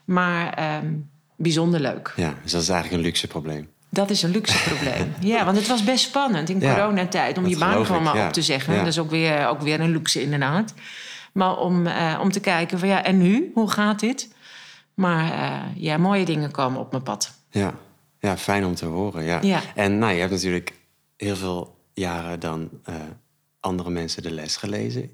Maar 0.05 0.53
ehm, 0.53 0.93
bijzonder 1.35 1.79
leuk. 1.79 2.13
ja, 2.15 2.33
dus 2.43 2.51
dat 2.51 2.61
is 2.61 2.69
eigenlijk 2.69 2.97
een 3.01 3.07
luxe 3.07 3.27
probleem. 3.27 3.69
Dat 3.93 4.09
is 4.09 4.23
een 4.23 4.31
luxe 4.31 4.69
probleem. 4.69 5.13
Ja, 5.33 5.45
want 5.45 5.57
het 5.57 5.67
was 5.67 5.83
best 5.83 6.05
spannend 6.05 6.49
in 6.49 6.59
Ja, 6.59 6.73
coronatijd 6.73 7.37
om 7.37 7.47
je 7.47 7.57
baan 7.57 7.85
gewoon 7.85 8.03
maar 8.03 8.15
ja. 8.15 8.27
op 8.27 8.33
te 8.33 8.41
zeggen. 8.41 8.73
Ja. 8.73 8.79
Dat 8.79 8.87
is 8.87 8.99
ook 8.99 9.09
weer, 9.09 9.47
ook 9.47 9.61
weer 9.61 9.79
een 9.79 9.91
luxe 9.91 10.21
inderdaad. 10.21 10.73
Maar 11.31 11.57
om, 11.57 11.87
eh, 11.87 12.19
om 12.21 12.31
te 12.31 12.39
kijken 12.39 12.79
van 12.79 12.87
ja, 12.87 13.03
en 13.03 13.17
nu? 13.17 13.51
Hoe 13.53 13.69
gaat 13.69 13.99
dit? 13.99 14.33
Maar 14.93 15.31
eh, 15.31 15.83
ja, 15.83 15.97
mooie 15.97 16.25
dingen 16.25 16.51
komen 16.51 16.79
op 16.79 16.91
mijn 16.91 17.03
pad. 17.03 17.33
Ja, 17.49 17.73
ja 18.19 18.37
fijn 18.37 18.65
om 18.65 18.75
te 18.75 18.85
horen. 18.85 19.23
Ja. 19.23 19.39
Ja. 19.41 19.61
En 19.75 19.97
nou, 19.97 20.13
je 20.13 20.19
hebt 20.19 20.31
natuurlijk 20.31 20.73
heel 21.17 21.35
veel 21.35 21.77
jaren 21.93 22.39
dan 22.39 22.69
eh, 22.83 22.95
andere 23.59 23.89
mensen 23.89 24.23
de 24.23 24.31
les 24.31 24.57
gelezen. 24.57 25.09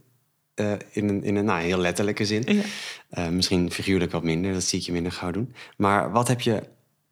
in 0.91 1.09
een, 1.09 1.23
in 1.23 1.35
een 1.35 1.45
nou, 1.45 1.61
heel 1.61 1.77
letterlijke 1.77 2.25
zin. 2.25 2.63
Ja. 3.09 3.29
Misschien 3.29 3.71
figuurlijk 3.71 4.11
wat 4.11 4.23
minder, 4.23 4.53
dat 4.53 4.63
zie 4.63 4.79
ik 4.79 4.85
je 4.85 4.91
minder 4.91 5.11
gauw 5.11 5.31
doen. 5.31 5.53
Maar 5.77 6.11
wat 6.11 6.27
heb 6.27 6.41
je 6.41 6.63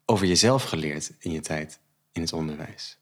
over 0.06 0.26
jezelf 0.26 0.62
geleerd 0.62 1.12
in 1.18 1.30
je 1.32 1.40
tijd 1.40 1.78
in 2.12 2.20
het 2.20 2.32
onderwijs? 2.32 2.98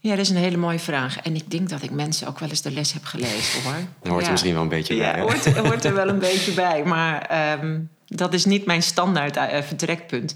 Ja, 0.00 0.10
dat 0.10 0.18
is 0.18 0.30
een 0.30 0.36
hele 0.36 0.56
mooie 0.56 0.78
vraag. 0.78 1.18
En 1.20 1.34
ik 1.34 1.50
denk 1.50 1.68
dat 1.68 1.82
ik 1.82 1.90
mensen 1.90 2.28
ook 2.28 2.38
wel 2.38 2.48
eens 2.48 2.62
de 2.62 2.70
les 2.70 2.92
heb 2.92 3.04
gelezen 3.04 3.62
hoor. 3.62 3.72
Daar 4.02 4.12
hoort 4.12 4.20
ja. 4.20 4.24
er 4.24 4.30
misschien 4.30 4.52
wel 4.52 4.62
een 4.62 4.68
beetje 4.68 4.94
Ja, 4.94 5.10
bij. 5.10 5.20
hè? 5.20 5.20
hoort, 5.20 5.56
hoort 5.56 5.84
er 5.84 5.94
wel 5.94 6.08
een 6.08 6.18
beetje 6.18 6.52
bij. 6.52 6.84
Maar 6.84 7.22
ehm, 7.22 7.80
dat 8.06 8.32
is 8.34 8.44
niet 8.44 8.66
mijn 8.66 8.82
standaard 8.82 9.36
eh, 9.36 9.62
vertrekpunt. 9.62 10.34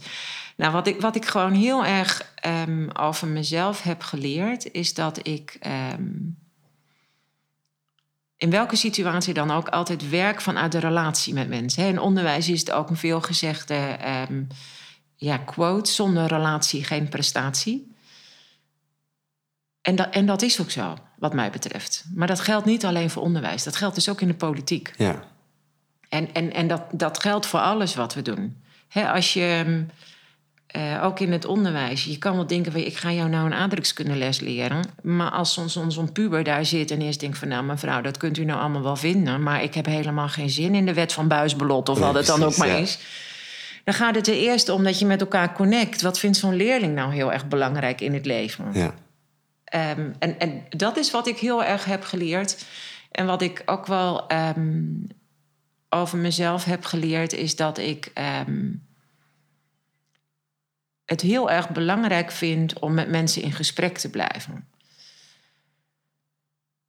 Nou, 0.56 0.72
wat 0.72 0.86
ik, 0.86 1.00
wat 1.00 1.16
ik 1.16 1.24
gewoon 1.26 1.52
heel 1.52 1.84
erg 1.84 2.32
ehm, 2.34 2.88
over 2.92 3.28
mezelf 3.28 3.82
heb 3.82 4.02
geleerd, 4.02 4.72
is 4.72 4.94
dat 4.94 5.26
ik 5.26 5.56
ehm, 5.60 6.02
in 8.36 8.50
welke 8.50 8.76
situatie 8.76 9.34
dan 9.34 9.50
ook 9.50 9.68
altijd 9.68 10.08
werk 10.08 10.40
vanuit 10.40 10.72
de 10.72 10.78
relatie 10.78 11.34
met 11.34 11.48
mensen. 11.48 11.86
In 11.86 12.00
onderwijs 12.00 12.48
is 12.48 12.60
het 12.60 12.70
ook 12.70 12.90
een 12.90 12.96
veelgezegde 12.96 13.74
ehm 13.74 14.42
ja, 15.16 15.38
quote: 15.38 15.90
zonder 15.90 16.26
relatie 16.26 16.84
geen 16.84 17.08
prestatie. 17.08 17.94
En 19.80 19.96
dat, 19.96 20.10
en 20.10 20.26
dat 20.26 20.42
is 20.42 20.60
ook 20.60 20.70
zo, 20.70 20.96
wat 21.18 21.34
mij 21.34 21.50
betreft. 21.50 22.04
Maar 22.14 22.26
dat 22.26 22.40
geldt 22.40 22.66
niet 22.66 22.84
alleen 22.84 23.10
voor 23.10 23.22
onderwijs, 23.22 23.62
dat 23.62 23.76
geldt 23.76 23.94
dus 23.94 24.08
ook 24.08 24.20
in 24.20 24.28
de 24.28 24.34
politiek. 24.34 24.92
Ja, 24.96 25.24
En, 26.08 26.34
en, 26.34 26.52
en 26.52 26.68
dat, 26.68 26.82
dat 26.92 27.20
geldt 27.20 27.46
voor 27.46 27.60
alles 27.60 27.94
wat 27.94 28.14
we 28.14 28.22
doen. 28.22 28.62
Als 28.94 29.32
je, 29.32 29.84
eh, 30.76 31.04
ook 31.04 31.20
in 31.20 31.32
het 31.32 31.44
onderwijs, 31.44 32.04
je 32.04 32.18
kan 32.18 32.34
wel 32.34 32.46
denken... 32.46 32.72
van, 32.72 32.80
ik 32.80 32.96
ga 32.96 33.12
jou 33.12 33.28
nou 33.28 33.46
een 33.46 33.54
aardrijkskundeles 33.54 34.40
leren. 34.40 34.84
Maar 35.02 35.30
als 35.30 35.54
zo'n 35.54 35.90
zo'n 35.90 36.12
puber 36.12 36.44
daar 36.44 36.64
zit 36.64 36.90
en 36.90 37.00
eerst 37.00 37.20
denkt 37.20 37.38
van... 37.38 37.48
nou 37.48 37.64
mevrouw, 37.64 38.00
dat 38.00 38.16
kunt 38.16 38.38
u 38.38 38.44
nou 38.44 38.60
allemaal 38.60 38.82
wel 38.82 38.96
vinden... 38.96 39.42
maar 39.42 39.62
ik 39.62 39.74
heb 39.74 39.86
helemaal 39.86 40.28
geen 40.28 40.50
zin 40.50 40.74
in 40.74 40.86
de 40.86 40.94
wet 40.94 41.12
van 41.12 41.28
Buisbelot... 41.28 41.88
of 41.88 41.98
Nee, 41.98 42.06
wat 42.06 42.14
het 42.14 42.26
dan 42.26 42.42
ook 42.42 42.56
maar 42.56 42.68
ja. 42.68 42.76
is. 42.76 42.98
Dan 43.84 43.94
gaat 43.94 44.14
het 44.14 44.28
er 44.28 44.34
eerst 44.34 44.68
om 44.68 44.84
dat 44.84 44.98
je 44.98 45.06
met 45.06 45.20
elkaar 45.20 45.52
connect. 45.52 46.02
Wat 46.02 46.18
vindt 46.18 46.36
zo'n 46.36 46.56
leerling 46.56 46.94
nou 46.94 47.12
heel 47.12 47.32
erg 47.32 47.48
belangrijk 47.48 48.00
in 48.00 48.14
het 48.14 48.26
leven? 48.26 48.64
ja, 48.72 48.94
Ehm, 49.66 50.10
en, 50.18 50.38
en 50.38 50.62
dat 50.68 50.96
is 50.96 51.10
wat 51.10 51.26
ik 51.26 51.38
heel 51.38 51.64
erg 51.64 51.84
heb 51.84 52.04
geleerd. 52.04 52.64
En 53.10 53.26
wat 53.26 53.42
ik 53.42 53.62
ook 53.66 53.86
wel 53.86 54.28
ehm, 54.28 54.84
over 55.88 56.18
mezelf 56.18 56.64
heb 56.64 56.84
geleerd, 56.84 57.32
is 57.32 57.56
dat 57.56 57.78
ik 57.78 58.10
ehm, 58.14 58.72
het 61.06 61.20
heel 61.20 61.50
erg 61.50 61.70
belangrijk 61.70 62.30
vind 62.30 62.78
om 62.78 62.94
met 62.94 63.08
mensen 63.08 63.42
in 63.42 63.52
gesprek 63.52 63.98
te 63.98 64.10
blijven. 64.10 64.68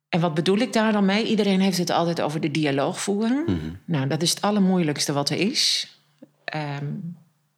En 0.09 0.19
wat 0.19 0.33
bedoel 0.33 0.57
ik 0.57 0.73
daar 0.73 0.91
dan 0.91 1.05
mee? 1.05 1.25
Iedereen 1.25 1.59
heeft 1.59 1.77
het 1.77 1.89
altijd 1.89 2.21
over 2.21 2.39
de 2.39 2.51
dialoog 2.51 3.01
voeren. 3.01 3.43
Mhm. 3.45 3.55
Nou, 3.85 4.07
dat 4.07 4.21
is 4.21 4.29
het 4.29 4.41
allermoeilijkste 4.41 5.13
wat 5.13 5.29
er 5.29 5.37
is. 5.37 5.91
Ehm, 6.43 6.85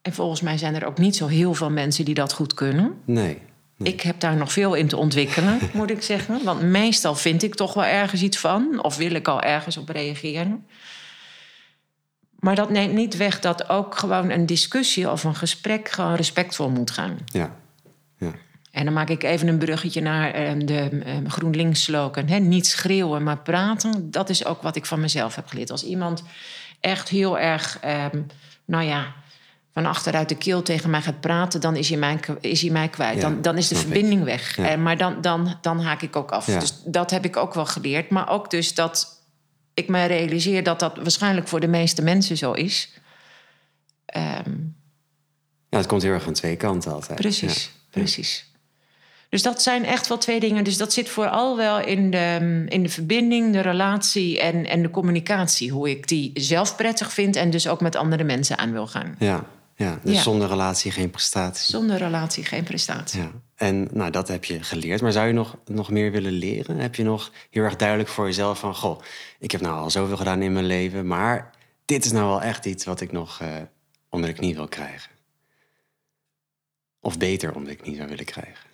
en 0.01 0.13
volgens 0.13 0.41
mij 0.41 0.57
zijn 0.57 0.75
er 0.75 0.85
ook 0.85 0.97
niet 0.97 1.15
zo 1.15 1.27
heel 1.27 1.53
veel 1.53 1.69
mensen 1.69 2.05
die 2.05 2.13
dat 2.13 2.33
goed 2.33 2.53
kunnen. 2.53 2.93
nee. 3.05 3.39
Ik 3.83 4.01
heb 4.01 4.19
daar 4.19 4.35
nog 4.35 4.51
veel 4.51 4.73
in 4.73 4.87
te 4.87 4.97
ontwikkelen, 4.97 5.59
moet 5.73 5.89
ik 5.89 6.01
zeggen. 6.01 6.43
Want 6.43 6.61
meestal 6.61 7.15
vind 7.15 7.43
ik 7.43 7.55
toch 7.55 7.73
wel 7.73 7.85
ergens 7.85 8.21
iets 8.21 8.37
van, 8.37 8.83
of 8.83 8.97
wil 8.97 9.11
ik 9.11 9.27
al 9.27 9.41
ergens 9.41 9.77
op 9.77 9.89
reageren. 9.89 10.65
Maar 12.39 12.55
dat 12.55 12.69
neemt 12.69 12.93
niet 12.93 13.17
weg 13.17 13.39
dat 13.39 13.69
ook 13.69 13.97
gewoon 13.97 14.29
een 14.29 14.45
discussie 14.45 15.11
of 15.11 15.23
een 15.23 15.35
gesprek 15.35 15.89
gewoon 15.89 16.15
respectvol 16.15 16.69
moet 16.69 16.91
gaan. 16.91 17.17
Ja, 17.25 17.55
ja, 18.17 18.31
En 18.71 18.85
dan 18.85 18.93
maak 18.93 19.09
ik 19.09 19.23
even 19.23 19.47
een 19.47 19.57
bruggetje 19.57 20.01
naar 20.01 20.31
eh, 20.31 20.51
de 20.57 20.89
eh, 20.89 21.15
GroenLinks 21.27 21.83
slogan. 21.83 22.47
Niet 22.47 22.67
schreeuwen, 22.67 23.23
maar 23.23 23.37
praten. 23.37 24.11
Dat 24.11 24.29
is 24.29 24.45
ook 24.45 24.61
wat 24.61 24.75
ik 24.75 24.85
van 24.85 24.99
mezelf 24.99 25.35
heb 25.35 25.47
geleerd. 25.47 25.71
Als 25.71 25.83
iemand 25.83 26.23
echt 26.79 27.09
heel 27.09 27.39
erg, 27.39 27.77
ehm, 27.81 28.21
nou 28.65 28.83
ja, 28.83 29.13
van 29.73 29.85
achteruit 29.85 30.29
de 30.29 30.35
keel 30.35 30.61
tegen 30.61 30.89
mij 30.89 31.01
gaat 31.01 31.19
praten, 31.19 31.61
dan 31.61 31.75
is 31.75 31.89
hij 31.89 31.97
mij, 31.97 32.19
is 32.41 32.61
hij 32.61 32.71
mij 32.71 32.87
kwijt. 32.87 33.15
Ja, 33.15 33.21
dan, 33.21 33.41
dan 33.41 33.57
is 33.57 33.67
de 33.67 33.75
ik. 33.75 33.81
verbinding 33.81 34.23
weg. 34.23 34.55
Ja. 34.55 34.67
En, 34.67 34.81
maar 34.81 34.97
dan, 34.97 35.21
dan, 35.21 35.57
dan 35.61 35.79
haak 35.79 36.01
ik 36.01 36.15
ook 36.15 36.31
af. 36.31 36.47
Ja. 36.47 36.59
Dus 36.59 36.81
dat 36.85 37.11
heb 37.11 37.25
ik 37.25 37.37
ook 37.37 37.53
wel 37.53 37.65
geleerd. 37.65 38.09
Maar 38.09 38.29
ook 38.29 38.49
dus 38.49 38.73
dat 38.73 39.18
ik 39.73 39.87
me 39.87 40.05
realiseer 40.05 40.63
dat 40.63 40.79
dat 40.79 40.97
waarschijnlijk 40.97 41.47
voor 41.47 41.59
de 41.59 41.67
meeste 41.67 42.01
mensen 42.01 42.37
zo 42.37 42.51
is. 42.51 42.89
Ehm, 44.05 44.51
Ja, 45.69 45.77
het 45.77 45.87
komt 45.87 46.01
heel 46.01 46.11
erg 46.11 46.27
aan 46.27 46.33
twee 46.33 46.55
kanten 46.55 46.91
altijd. 46.93 47.19
Precies, 47.19 47.63
Ja. 47.63 47.71
precies. 47.89 48.47
Dus 49.29 49.41
dat 49.41 49.61
zijn 49.61 49.85
echt 49.85 50.07
wel 50.07 50.17
twee 50.17 50.39
dingen. 50.39 50.63
Dus 50.63 50.77
dat 50.77 50.93
zit 50.93 51.09
vooral 51.09 51.57
wel 51.57 51.79
in 51.81 52.11
de, 52.11 52.63
in 52.67 52.83
de 52.83 52.89
verbinding, 52.89 53.53
de 53.53 53.59
relatie 53.59 54.39
en, 54.39 54.65
en 54.65 54.81
de 54.81 54.89
communicatie. 54.89 55.71
Hoe 55.71 55.89
ik 55.89 56.07
die 56.07 56.31
zelf 56.33 56.75
prettig 56.75 57.13
vind 57.13 57.35
en 57.35 57.49
dus 57.49 57.67
ook 57.67 57.81
met 57.81 57.95
andere 57.95 58.23
mensen 58.23 58.57
aan 58.57 58.71
wil 58.71 58.87
gaan. 58.87 59.15
Ja, 59.19 59.45
ja. 59.79 59.99
dus 60.03 60.15
Ja. 60.15 60.21
zonder 60.21 60.47
relatie 60.47 60.91
geen 60.91 61.09
prestatie. 61.09 61.65
Zonder 61.71 61.97
relatie 61.97 62.45
geen 62.45 62.63
prestatie. 62.63 63.21
Ja. 63.21 63.31
En 63.55 63.87
nou, 63.91 64.11
dat 64.11 64.27
heb 64.27 64.45
je 64.45 64.63
geleerd. 64.63 65.01
Maar 65.01 65.11
zou 65.11 65.27
je 65.27 65.33
nog, 65.33 65.57
nog 65.65 65.89
meer 65.91 66.11
willen 66.11 66.31
leren? 66.31 66.77
Heb 66.77 66.95
je 66.95 67.03
nog 67.03 67.31
heel 67.49 67.63
erg 67.63 67.75
duidelijk 67.75 68.09
voor 68.09 68.25
jezelf 68.25 68.59
van... 68.59 68.75
goh, 68.75 69.01
ik 69.39 69.51
heb 69.51 69.61
nou 69.61 69.79
al 69.79 69.89
zoveel 69.89 70.17
gedaan 70.17 70.41
in 70.41 70.53
mijn 70.53 70.65
leven... 70.65 71.07
maar 71.07 71.51
dit 71.85 72.05
is 72.05 72.11
nou 72.11 72.27
wel 72.27 72.41
echt 72.41 72.65
iets 72.65 72.85
wat 72.85 73.01
ik 73.01 73.11
nog 73.11 73.41
eh, 73.41 73.55
onder 74.09 74.29
de 74.29 74.35
knie 74.35 74.55
wil 74.55 74.67
krijgen? 74.67 75.11
Of 76.99 77.17
beter 77.17 77.55
onder 77.55 77.71
de 77.71 77.81
knie 77.83 77.95
zou 77.95 78.09
willen 78.09 78.25
krijgen? 78.25 78.68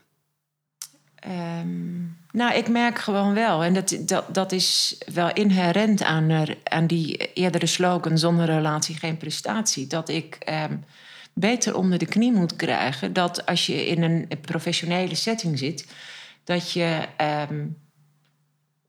Ehm, 1.25 2.03
nou, 2.31 2.53
ik 2.53 2.69
merk 2.69 2.99
gewoon 2.99 3.33
wel, 3.33 3.63
en 3.63 3.73
dat, 3.73 3.97
dat, 3.99 4.33
dat 4.33 4.51
is 4.51 4.97
wel 5.13 5.33
inherent 5.33 6.03
aan, 6.03 6.29
er, 6.29 6.57
aan 6.63 6.87
die 6.87 7.33
eerdere 7.33 7.65
slogan: 7.65 8.17
zonder 8.17 8.45
relatie 8.45 8.95
geen 8.95 9.17
prestatie. 9.17 9.87
Dat 9.87 10.09
ik 10.09 10.35
ehm, 10.35 10.77
beter 11.33 11.75
onder 11.75 11.97
de 11.97 12.05
knie 12.05 12.31
moet 12.31 12.55
krijgen 12.55 13.13
dat 13.13 13.45
als 13.45 13.65
je 13.65 13.87
in 13.87 14.03
een 14.03 14.27
professionele 14.41 15.15
setting 15.15 15.59
zit, 15.59 15.87
dat 16.43 16.71
je 16.71 17.07
ehm, 17.17 17.65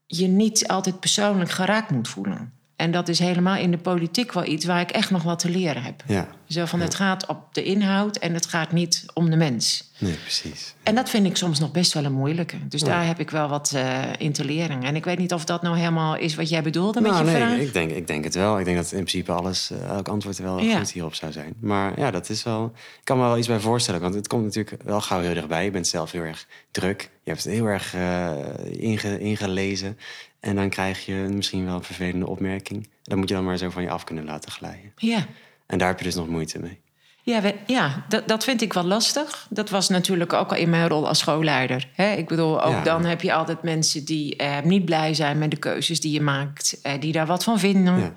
je 0.07 0.27
niet 0.27 0.69
altijd 0.69 1.01
persoonlijk 1.01 1.51
geraakt 1.51 1.91
moet 1.91 2.09
voelen. 2.09 2.53
En 2.77 2.91
dat 2.91 3.09
is 3.09 3.19
helemaal 3.19 3.57
in 3.57 3.71
de 3.71 3.79
politiek 3.79 4.33
wel 4.33 4.45
iets 4.47 4.65
waar 4.65 4.81
ik 4.81 4.91
echt 4.91 5.11
nog 5.11 5.23
wat 5.23 5.39
te 5.39 5.49
leren 5.51 5.83
heb. 5.83 6.03
Ja, 6.07 6.29
Zo 6.49 6.65
van 6.65 6.81
het 6.81 6.95
gaat 6.95 7.27
op 7.27 7.39
de 7.55 7.63
inhoud 7.65 8.17
en 8.17 8.35
het 8.35 8.47
gaat 8.47 8.73
niet 8.73 9.05
om 9.15 9.31
de 9.31 9.37
mens. 9.37 9.91
nee, 9.99 10.13
precies. 10.15 10.75
En 10.83 10.95
dat 10.95 11.11
vind 11.11 11.27
ik 11.27 11.37
soms 11.37 11.59
nog 11.59 11.71
best 11.73 11.93
wel 11.93 12.05
een 12.05 12.13
moeilijke. 12.13 12.57
Dus 12.69 12.81
Ja. 12.81 12.87
daar 12.87 13.07
heb 13.07 13.19
ik 13.21 13.31
wel 13.31 13.49
wat 13.49 13.73
eh, 13.75 14.03
in 14.19 14.33
te 14.33 14.45
leren. 14.45 14.83
En 14.83 14.97
ik 14.97 15.05
weet 15.05 15.19
niet 15.19 15.33
of 15.33 15.45
dat 15.45 15.63
nou 15.63 15.77
helemaal 15.79 16.17
is 16.17 16.35
wat 16.35 16.49
jij 16.49 16.63
bedoelde 16.63 17.01
met 17.01 17.11
nou, 17.11 17.25
je 17.25 17.31
nee, 17.31 17.41
vraag. 17.41 17.59
ik 17.59 17.73
denk, 17.73 17.91
ik 17.91 18.07
denk 18.07 18.25
het 18.25 18.35
wel. 18.35 18.59
Ik 18.59 18.65
denk 18.65 18.77
dat 18.77 18.87
in 18.93 19.05
principe 19.05 19.33
alles, 19.33 19.71
eh, 19.71 19.89
elk 19.89 20.09
antwoord 20.09 20.39
wel 20.39 20.59
goed 20.59 20.91
hierop 20.93 21.15
zou 21.15 21.33
zijn. 21.33 21.55
Maar 21.61 21.99
ja, 22.01 22.11
dat 22.11 22.29
is 22.29 22.43
wel... 22.43 22.65
Ik 22.75 23.05
kan 23.05 23.17
me 23.19 23.23
wel 23.23 23.39
iets 23.39 23.49
bij 23.49 23.61
voorstellen. 23.61 24.01
Want 24.01 24.15
het 24.15 24.27
komt 24.29 24.45
natuurlijk 24.45 24.83
wel 24.83 25.01
gauw 25.01 25.21
heel 25.21 25.35
dichtbij. 25.35 25.65
Je 25.65 25.71
bent 25.71 25.87
zelf 25.89 26.13
heel 26.13 26.23
erg 26.23 26.47
druk. 26.71 27.11
Je 27.25 27.31
hebt 27.31 27.45
het 27.45 27.53
heel 27.53 27.67
erg 27.67 27.95
eh, 27.95 28.31
inge- 28.71 29.19
ingelezen. 29.19 29.99
En 30.47 30.57
dan 30.57 30.69
krijg 30.71 31.07
je 31.07 31.15
misschien 31.15 31.65
wel 31.65 31.75
een 31.75 31.83
vervelende 31.83 32.27
opmerking. 32.27 32.89
Dat 33.03 33.19
moet 33.19 33.29
je 33.29 33.35
dan 33.35 33.45
maar 33.45 33.57
zo 33.57 33.71
van 33.71 33.83
je 33.83 33.91
af 33.91 34.05
kunnen 34.05 34.25
laten 34.25 34.51
glijden. 34.51 34.93
Ja, 34.97 35.27
En 35.67 35.79
daar 35.79 35.89
heb 35.89 35.99
je 35.99 36.05
dus 36.05 36.15
nog 36.15 36.29
moeite 36.29 36.59
mee. 36.59 36.81
ja, 37.23 37.41
we- 37.43 37.55
ja 37.67 38.05
dat, 38.09 38.29
dat 38.29 38.45
vind 38.45 38.63
ik 38.63 38.73
wel 38.73 38.85
lastig. 38.85 39.47
Dat 39.51 39.71
was 39.71 39.89
natuurlijk 39.89 40.33
ook 40.33 40.51
al 40.51 40.57
in 40.57 40.71
mijn 40.71 40.89
rol 40.89 41.09
als 41.09 41.19
schoolleider. 41.19 41.89
Hè? 41.93 42.13
Ik 42.13 42.29
bedoel, 42.29 42.63
ook 42.63 42.73
Ja. 42.73 42.83
dan 42.83 43.05
heb 43.05 43.21
je 43.23 43.33
altijd 43.33 43.63
mensen 43.63 44.05
die 44.05 44.37
eh, 44.37 44.61
niet 44.63 44.85
blij 44.85 45.15
zijn 45.15 45.39
met 45.39 45.51
de 45.51 45.57
keuzes 45.57 46.01
die 46.01 46.13
je 46.13 46.21
maakt. 46.21 46.79
eh, 46.83 47.01
die 47.01 47.13
daar 47.13 47.27
wat 47.27 47.45
van 47.45 47.59
vinden. 47.59 47.99
Ja. 47.99 48.13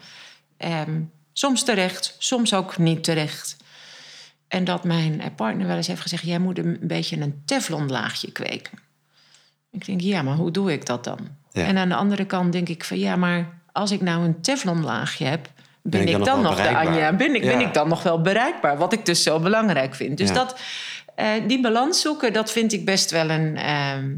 Ehm, 0.57 1.01
soms 1.33 1.63
terecht, 1.63 2.15
soms 2.19 2.53
ook 2.53 2.77
niet 2.77 3.03
terecht. 3.03 3.57
En 4.47 4.63
dat 4.63 4.83
mijn 4.83 5.21
eh, 5.21 5.27
partner 5.35 5.67
wel 5.67 5.75
eens 5.75 5.87
heeft 5.87 6.01
gezegd... 6.01 6.23
jij 6.25 6.39
moet 6.39 6.57
een 6.57 6.77
beetje 6.81 7.17
een 7.17 7.41
teflonlaagje 7.45 8.31
kweken. 8.31 8.79
Ik 9.71 9.85
denk, 9.85 10.01
ja, 10.01 10.21
maar 10.21 10.35
hoe 10.35 10.51
doe 10.51 10.71
ik 10.71 10.85
dat 10.85 11.03
dan? 11.03 11.19
Ja. 11.51 11.65
En 11.65 11.77
aan 11.77 11.89
de 11.89 11.95
andere 11.95 12.25
kant 12.25 12.51
denk 12.51 12.69
ik 12.69 12.83
van... 12.83 12.99
ja, 12.99 13.15
maar 13.15 13.49
als 13.71 13.91
ik 13.91 14.01
nou 14.01 14.23
een 14.23 14.41
teflonlaagje 14.41 15.25
heb... 15.25 15.51
ben, 15.81 16.07
ik 16.07 16.23
dan, 16.23 16.41
nog 16.41 16.55
de? 16.55 16.77
Anja? 16.77 17.13
Ben 17.13 17.35
ik, 17.35 17.41
ben 17.41 17.59
ik 17.59 17.73
dan 17.73 17.87
nog 17.87 18.03
wel 18.03 18.21
bereikbaar? 18.21 18.77
Wat 18.77 18.93
ik 18.93 19.05
dus 19.05 19.23
zo 19.23 19.39
belangrijk 19.39 19.95
vind. 19.95 20.17
Dus 20.17 20.27
Ja. 20.27 20.33
dat, 20.33 20.59
eh, 21.15 21.27
die 21.47 21.61
balans 21.61 22.01
zoeken, 22.01 22.33
dat 22.33 22.51
vind 22.51 22.73
ik 22.73 22.85
best 22.85 23.11
wel 23.11 23.29
een, 23.29 23.57
ehm, 23.57 24.15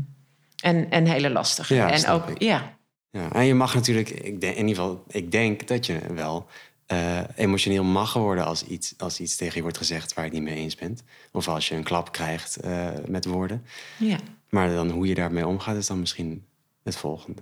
een, 0.61 0.87
een 0.89 1.07
hele 1.07 1.29
lastige. 1.29 1.75
Ja, 1.75 1.91
en 1.91 2.07
ook, 2.07 2.29
ik. 2.29 2.41
ja, 2.41 2.75
Ja, 3.11 3.31
en 3.31 3.45
je 3.45 3.53
mag 3.55 3.73
natuurlijk, 3.73 4.09
ik 4.09 4.41
denk, 4.41 4.55
in 4.55 4.67
ieder 4.67 4.83
geval, 4.83 5.03
ik 5.07 5.31
denk 5.31 5.67
dat 5.67 5.85
je 5.85 5.99
wel 6.13 6.47
eh, 6.85 7.19
emotioneel 7.35 7.83
mag 7.83 8.13
worden 8.13 8.45
als 8.45 8.63
iets, 8.63 8.93
als 8.97 9.19
iets 9.19 9.35
tegen 9.35 9.55
je 9.55 9.61
wordt 9.61 9.77
gezegd 9.77 10.13
waar 10.13 10.25
je 10.25 10.31
het 10.31 10.39
niet 10.39 10.49
mee 10.49 10.59
eens 10.59 10.75
bent. 10.75 11.03
Of 11.31 11.47
als 11.47 11.67
je 11.67 11.75
een 11.75 11.83
klap 11.83 12.11
krijgt 12.11 12.55
eh, 12.55 12.87
met 13.07 13.25
woorden. 13.25 13.65
ja. 13.97 14.17
Maar 14.49 14.69
dan 14.73 14.89
hoe 14.89 15.07
je 15.07 15.13
daarmee 15.15 15.47
omgaat 15.47 15.75
is 15.75 15.87
dan 15.87 15.99
misschien 15.99 16.45
het 16.83 16.95
volgende. 16.95 17.41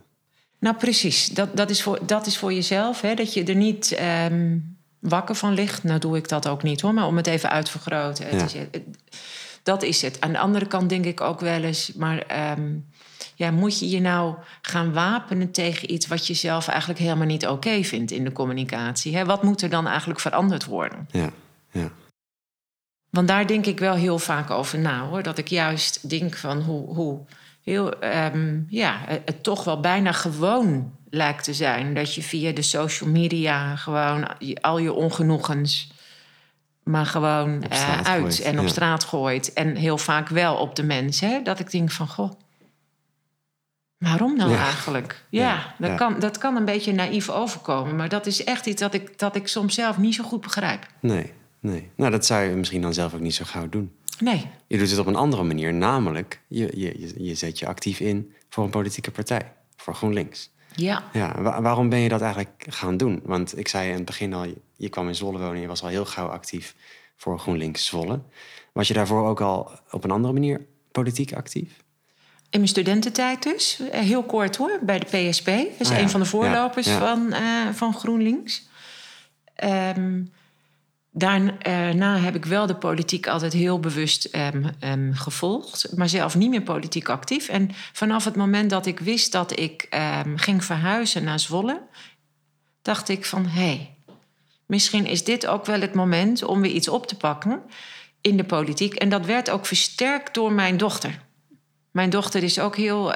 Nou, 0.60 0.75
precies. 0.75 1.28
Dat, 1.28 1.58
dat, 1.58 1.69
is, 1.69 1.82
voor, 1.84 1.99
dat 2.06 2.25
is 2.25 2.38
voor 2.38 2.54
jezelf. 2.54 3.02
Hè? 3.02 3.13
Dat 3.15 3.34
je 3.34 3.43
er 3.43 3.56
niet 3.56 3.91
ehm, 3.91 4.58
wakker 4.99 5.36
van 5.36 5.54
ligt. 5.54 5.84
Nou 5.84 5.99
doe 5.99 6.17
ik 6.17 6.28
dat 6.30 6.47
ook 6.47 6.63
niet 6.63 6.82
hoor. 6.82 6.93
Maar 6.93 7.06
om 7.08 7.17
het 7.17 7.28
even 7.28 7.49
uit 7.49 7.65
te 7.65 7.71
vergroten. 7.71 8.25
Het 8.28 8.39
Ja. 8.39 8.45
is, 8.45 8.54
het- 8.54 8.82
dat 9.63 9.84
is 9.84 10.02
het. 10.02 10.21
Aan 10.21 10.32
de 10.32 10.39
andere 10.39 10.67
kant 10.67 10.89
denk 10.89 11.06
ik 11.06 11.21
ook 11.21 11.39
wel 11.39 11.63
eens... 11.63 11.93
maar 11.93 12.17
ehm, 12.17 12.78
ja, 13.36 13.52
moet 13.52 13.80
je 13.80 13.89
je 13.89 13.99
nou 14.02 14.36
gaan 14.62 14.93
wapenen 14.93 15.52
tegen 15.52 15.91
iets... 15.93 16.08
wat 16.08 16.28
je 16.28 16.34
zelf 16.34 16.67
eigenlijk 16.67 16.99
helemaal 16.99 17.25
niet 17.28 17.47
oké 17.47 17.84
vindt 17.84 18.12
in 18.12 18.23
de 18.23 18.32
communicatie? 18.32 19.15
Hè? 19.15 19.25
Wat 19.25 19.43
moet 19.43 19.62
er 19.62 19.69
dan 19.69 19.88
eigenlijk 19.88 20.19
veranderd 20.19 20.65
worden? 20.65 21.08
Ja, 21.12 21.30
ja, 21.71 21.89
Want 23.10 23.28
daar 23.28 23.47
denk 23.47 23.65
ik 23.65 23.80
wel 23.80 23.93
heel 23.95 24.19
vaak 24.19 24.49
over 24.49 24.80
na 24.80 25.08
hoor. 25.08 25.23
Dat 25.23 25.38
ik 25.38 25.47
juist 25.47 26.10
denk 26.10 26.36
van 26.36 26.62
hoe, 26.62 26.95
hoe 26.95 27.19
heel, 27.63 28.00
ehm, 28.00 28.60
ja, 28.67 29.00
het, 29.08 29.43
toch 29.43 29.63
wel 29.63 29.80
bijna 29.80 30.12
gewoon 30.12 30.91
lijkt 31.10 31.43
te 31.43 31.54
zijn. 31.54 31.93
Dat 31.93 32.15
je 32.15 32.22
via 32.22 32.52
de 32.52 32.62
social 32.62 33.10
media 33.10 33.76
gewoon 33.76 34.28
al 34.62 34.78
je 34.78 34.93
ongenoegens 34.93 35.98
maar 36.89 37.06
gewoon 37.06 37.63
eh, 37.63 37.98
uit 37.98 38.08
gooit, 38.08 38.41
en 38.41 38.60
op 38.60 38.67
straat 38.67 39.04
gooit. 39.04 39.54
En 39.54 39.76
heel 39.76 39.98
vaak 39.98 40.28
wel 40.28 40.56
op 40.56 40.76
de 40.76 40.84
mensen. 40.84 41.30
Hè? 41.30 41.41
Dat 41.41 41.60
ik 41.60 41.72
denk 41.72 41.91
van, 41.91 42.08
goh, 42.08 42.32
waarom 43.98 44.38
nou 44.38 44.52
Ja. 44.52 44.63
eigenlijk? 44.63 45.24
Ja, 45.30 45.48
Ja, 45.48 45.88
dat. 45.88 45.98
Kan, 45.98 46.19
dat 46.19 46.38
kan 46.38 46.56
een 46.56 46.65
beetje 46.65 46.93
naïef 46.93 47.30
overkomen. 47.30 47.95
Maar 47.95 48.10
dat 48.10 48.26
is 48.26 48.43
echt 48.43 48.65
iets 48.65 48.82
dat 48.82 48.93
ik, 48.93 49.19
dat 49.19 49.36
ik 49.36 49.48
soms 49.48 49.74
zelf 49.74 49.98
niet 49.98 50.15
zo 50.15 50.24
goed 50.24 50.41
begrijp. 50.41 50.88
nee, 51.00 51.34
nee. 51.60 51.91
Nou, 51.95 52.12
dat 52.12 52.26
zou 52.26 52.43
je 52.43 52.56
misschien 52.56 52.82
dan 52.82 52.93
zelf 52.93 53.13
ook 53.13 53.19
niet 53.19 53.36
zo 53.36 53.45
gauw 53.45 53.69
doen. 53.69 53.95
Nee, 54.19 54.45
Je 54.67 54.77
doet 54.77 54.89
het 54.89 54.99
op 54.99 55.05
een 55.08 55.15
andere 55.15 55.43
manier, 55.43 55.73
namelijk 55.73 56.41
je, 56.47 56.71
je, 56.75 57.13
je- 57.23 57.36
zet 57.36 57.60
je 57.60 57.67
actief 57.67 57.99
in 57.99 58.34
voor 58.49 58.63
een 58.63 58.69
politieke 58.69 59.12
partij, 59.12 59.53
voor 59.75 59.95
GroenLinks. 59.95 60.49
ja. 60.75 61.03
Ja, 61.13 61.41
wa- 61.41 61.62
waarom 61.62 61.89
ben 61.89 61.99
je 61.99 62.10
dat 62.10 62.21
eigenlijk 62.21 62.65
gaan 62.69 62.97
doen? 62.97 63.21
Want 63.23 63.58
ik 63.58 63.67
zei 63.67 63.89
in 63.89 63.95
het 63.95 64.05
begin 64.05 64.34
al, 64.34 64.45
je, 64.75 64.89
kwam 64.89 65.08
in 65.08 65.15
Zwolle 65.15 65.39
wonen... 65.39 65.62
je 65.62 65.67
was 65.67 65.82
al 65.84 65.89
heel 65.89 66.05
gauw 66.05 66.27
actief 66.27 66.75
voor 67.17 67.39
GroenLinks 67.39 67.86
Zwolle. 67.86 68.21
Was 68.73 68.88
je 68.88 68.93
daarvoor 68.93 69.27
ook 69.27 69.41
al 69.41 69.71
op 69.91 70.03
een 70.03 70.12
andere 70.12 70.34
manier 70.34 70.65
politiek 70.91 71.34
actief? 71.34 71.69
In 72.49 72.60
mijn 72.60 72.67
studententijd 72.71 73.43
dus, 73.43 73.79
eh, 73.91 73.99
heel 74.01 74.23
kort 74.23 74.55
hoor, 74.58 74.79
bij 74.82 74.99
de 74.99 75.05
PSP. 75.05 75.45
Dat 75.45 75.65
is 75.79 75.89
Ah 75.89 75.95
ja, 75.95 76.01
een 76.01 76.10
van 76.10 76.19
de 76.19 76.25
voorlopers 76.25 76.86
ja, 76.86 76.91
ja. 76.93 76.99
Van, 76.99 77.34
eh, 77.34 77.69
van 77.73 77.93
GroenLinks. 77.93 78.67
Ehm, 79.55 80.21
daarna 81.12 82.17
heb 82.17 82.36
ik 82.36 82.45
wel 82.45 82.65
de 82.65 82.76
politiek 82.76 83.28
altijd 83.28 83.54
heel 83.54 83.80
bewust 83.80 84.26
ehm, 84.26 84.63
ehm, 84.80 85.13
gevolgd. 85.13 85.88
Maar 85.95 86.10
zelf 86.10 86.36
niet 86.36 86.50
meer 86.50 86.62
politiek 86.62 87.10
actief. 87.10 87.48
En 87.48 87.69
vanaf 87.93 88.26
het 88.26 88.36
moment 88.36 88.69
dat 88.69 88.86
ik 88.86 89.00
wist 89.00 89.32
dat 89.32 89.60
ik 89.60 89.88
ehm, 89.89 90.38
ging 90.38 90.63
verhuizen 90.65 91.24
naar 91.24 91.39
Zwolle... 91.39 91.82
dacht 92.82 93.10
ik 93.10 93.26
van, 93.26 93.45
hé, 93.45 93.62
hey, 93.62 93.95
misschien 94.65 95.06
is 95.06 95.24
dit 95.24 95.48
ook 95.48 95.65
wel 95.65 95.82
het 95.82 95.93
moment 95.93 96.43
om 96.43 96.62
weer 96.62 96.72
iets 96.72 96.88
op 96.88 97.08
te 97.08 97.15
pakken 97.15 97.62
in 98.22 98.38
de 98.38 98.43
politiek. 98.43 98.93
En 98.93 99.10
dat 99.10 99.26
werd 99.26 99.50
ook 99.50 99.65
versterkt 99.65 100.34
door 100.34 100.52
mijn 100.52 100.78
dochter. 100.78 101.28
Mijn 101.91 102.10
dochter 102.10 102.43
is 102.43 102.60
ook 102.60 102.76
heel 102.76 103.13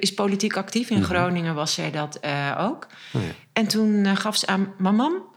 is 0.00 0.14
politiek 0.14 0.56
actief. 0.56 0.90
In 0.90 1.04
Groningen 1.04 1.54
was 1.54 1.74
zij 1.74 1.90
dat 1.90 2.16
eh, 2.16 2.56
ook. 2.58 2.86
Oh 3.12 3.22
ja. 3.22 3.28
En 3.52 3.66
toen 3.66 4.04
eh, 4.04 4.16
gaf 4.16 4.36
ze 4.36 4.46
aan, 4.46 4.74
mam, 4.78 5.29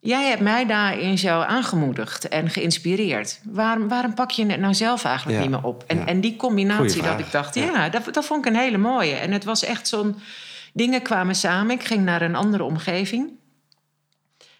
jij 0.00 0.28
hebt 0.28 0.42
mij 0.42 0.66
daarin 0.66 1.18
zo 1.18 1.40
aangemoedigd 1.40 2.28
en 2.28 2.50
geïnspireerd. 2.50 3.40
Waarom, 3.44 3.88
waarom 3.88 4.14
pak 4.14 4.30
je 4.30 4.46
het 4.46 4.60
nou 4.60 4.74
zelf 4.74 5.04
eigenlijk 5.04 5.36
Ja, 5.38 5.42
niet 5.42 5.54
meer 5.54 5.64
op? 5.64 5.84
En, 5.86 5.98
ja. 5.98 6.06
en 6.06 6.20
die 6.20 6.36
combinatie 6.36 7.02
dat 7.02 7.18
ik 7.18 7.30
dacht, 7.30 7.54
ja. 7.54 7.64
ja, 7.64 7.88
dat, 7.88 8.14
dat 8.14 8.24
vond 8.24 8.46
ik 8.46 8.52
een 8.52 8.60
hele 8.60 8.78
mooie. 8.78 9.14
En 9.14 9.32
het 9.32 9.44
was 9.44 9.64
echt 9.64 9.88
zo'n, 9.88 10.16
dingen 10.72 11.02
kwamen 11.02 11.34
samen. 11.34 11.74
Ik 11.74 11.84
ging 11.84 12.04
naar 12.04 12.22
een 12.22 12.34
andere 12.34 12.64
omgeving. 12.64 13.30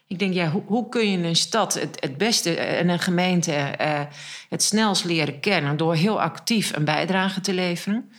Ik 0.07 0.19
denk, 0.19 0.33
ja, 0.33 0.49
hoe, 0.49 0.63
hoe 0.65 0.89
kun 0.89 1.11
je 1.11 1.27
een 1.27 1.35
stad 1.35 1.73
het, 1.73 1.97
het 1.99 2.17
beste 2.17 2.55
en 2.55 2.89
een 2.89 2.99
gemeente 2.99 3.53
eh, 3.53 4.01
het 4.49 4.63
snelst 4.63 5.03
leren 5.03 5.39
kennen 5.39 5.77
door 5.77 5.95
heel 5.95 6.21
actief 6.21 6.75
een 6.75 6.85
bijdrage 6.85 7.41
te 7.41 7.53
leveren? 7.53 8.11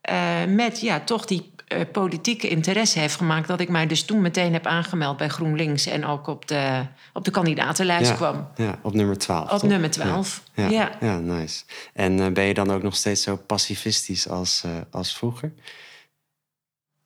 Eh, 0.00 0.44
met 0.48 0.80
ja, 0.80 1.00
toch 1.00 1.24
die 1.24 1.40
eh, 1.40 1.53
politieke 1.92 2.48
interesse 2.48 2.98
heeft 2.98 3.16
gemaakt 3.16 3.48
dat 3.48 3.60
ik 3.60 3.68
mij 3.68 3.86
dus 3.86 4.04
toen 4.04 4.20
meteen 4.20 4.52
heb 4.52 4.66
aangemeld 4.66 5.16
bij 5.16 5.28
GroenLinks 5.28 5.86
en 5.86 6.06
ook 6.06 6.26
op 6.26 6.48
de, 6.48 6.86
op 7.12 7.24
de 7.24 7.30
kandidatenlijst 7.30 8.10
Ja, 8.10 8.16
kwam. 8.16 8.48
ja, 8.56 8.78
op 8.82 8.94
nummer 8.94 9.18
12. 9.18 9.42
Op 9.42 9.48
toch? 9.58 9.62
nummer 9.62 9.90
12. 9.90 10.42
Ja, 10.54 10.68
Ja. 10.68 10.90
ja. 11.00 11.18
nice. 11.18 11.64
En 11.92 12.20
eh, 12.20 12.32
ben 12.32 12.44
je 12.44 12.54
dan 12.54 12.70
ook 12.70 12.82
nog 12.82 12.96
steeds 12.96 13.22
zo 13.22 13.36
pacifistisch 13.36 14.28
als, 14.28 14.62
eh, 14.64 14.70
als 14.90 15.16
vroeger? 15.16 15.52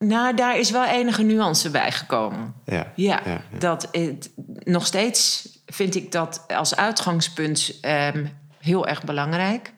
Nou, 0.05 0.35
daar 0.35 0.57
is 0.59 0.71
wel 0.71 0.85
enige 0.85 1.23
nuance 1.23 1.69
bij 1.69 1.91
gekomen. 1.91 2.53
Ja. 2.65 2.91
Ja, 2.95 3.21
ja, 3.25 3.41
dat 3.57 3.87
het, 3.91 4.31
nog 4.63 4.85
steeds 4.85 5.49
vind 5.65 5.95
ik 5.95 6.11
dat 6.11 6.43
als 6.47 6.75
uitgangspunt 6.75 7.77
ehm, 7.81 8.25
heel 8.59 8.87
erg 8.87 9.03
belangrijk. 9.03 9.73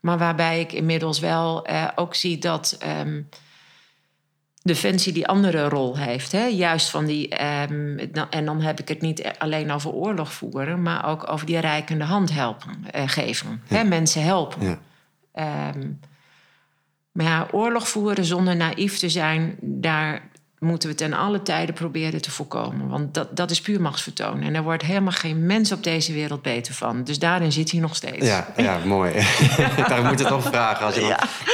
Maar 0.00 0.18
waarbij 0.18 0.60
ik 0.60 0.72
inmiddels 0.72 1.18
wel 1.18 1.64
eh, 1.64 1.88
ook 1.94 2.14
zie 2.14 2.38
dat 2.38 2.76
ehm, 2.78 3.22
Defensie 4.66 5.12
die 5.12 5.26
andere 5.26 5.68
rol 5.68 5.96
heeft. 5.98 6.32
Hè? 6.32 6.44
Juist 6.44 6.90
van 6.90 7.04
die. 7.04 7.28
ehm, 7.28 8.06
dan- 8.12 8.30
en 8.30 8.44
dan 8.44 8.60
heb 8.60 8.80
ik 8.80 8.88
het 8.88 9.00
niet 9.00 9.32
alleen 9.38 9.70
over 9.70 9.90
oorlog 9.90 10.32
voeren, 10.32 10.82
maar 10.82 11.08
ook 11.08 11.30
over 11.32 11.46
die 11.46 11.58
reikende 11.58 12.04
hand 12.04 12.32
helpen, 12.32 12.72
eh, 12.90 13.02
geven. 13.06 13.62
Hè? 13.66 13.84
Mensen 13.84 14.22
helpen. 14.22 14.66
Ja. 14.66 14.78
Ehm, 15.32 15.88
maar 17.12 17.26
ja, 17.26 17.46
oorlog 17.50 17.88
voeren 17.88 18.24
zonder 18.24 18.56
naïef 18.56 18.98
te 18.98 19.08
zijn, 19.08 19.56
daar 19.60 20.22
moeten 20.58 20.88
we 20.88 20.94
ten 20.94 21.12
alle 21.12 21.42
tijden 21.42 21.74
proberen 21.74 22.22
te 22.22 22.30
voorkomen. 22.30 22.88
Want 22.88 23.14
dat, 23.14 23.36
dat 23.36 23.50
is 23.50 23.60
puur 23.60 23.80
machtsvertoon. 23.80 24.42
En 24.42 24.54
er 24.54 24.62
wordt 24.62 24.82
helemaal 24.82 25.12
geen 25.12 25.46
mens 25.46 25.72
op 25.72 25.82
deze 25.84 26.12
wereld 26.12 26.42
beter 26.42 26.74
van. 26.74 27.04
Dus 27.04 27.18
daarin 27.18 27.52
zit 27.52 27.70
hij 27.70 27.80
nog 27.80 27.96
steeds. 27.96 28.26
Ja, 28.26 28.46
ja, 28.56 28.78
mooi. 28.84 29.12
Daar 29.88 30.04
moet 30.04 30.18
het 30.18 30.28
toch 30.28 30.42
vragen. 30.44 30.86
Als 30.86 30.94
je 30.94 31.00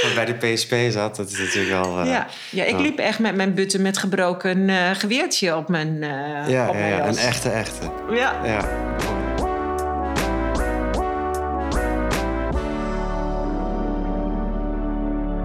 dan 0.02 0.14
bij 0.14 0.24
de 0.24 0.34
PSP 0.34 0.74
zat, 0.90 1.16
dat 1.16 1.30
is 1.30 1.38
natuurlijk 1.38 1.82
wel... 1.84 2.00
eh, 2.00 2.06
Ja, 2.06 2.26
ja, 2.50 2.64
ik 2.64 2.78
liep 2.78 2.98
echt 2.98 3.18
met 3.18 3.34
mijn 3.36 3.54
butten 3.54 3.82
met 3.82 3.98
gebroken 3.98 4.68
eh, 4.68 4.90
geweertje 4.92 5.56
op 5.56 5.68
mijn, 5.68 6.02
eh 6.02 6.48
ja, 6.48 6.68
op 6.68 6.74
mijn 6.74 6.88
ja, 6.94 7.06
een 7.06 7.16
echte, 7.16 7.48
echte. 7.50 7.90
Ja. 8.10 8.40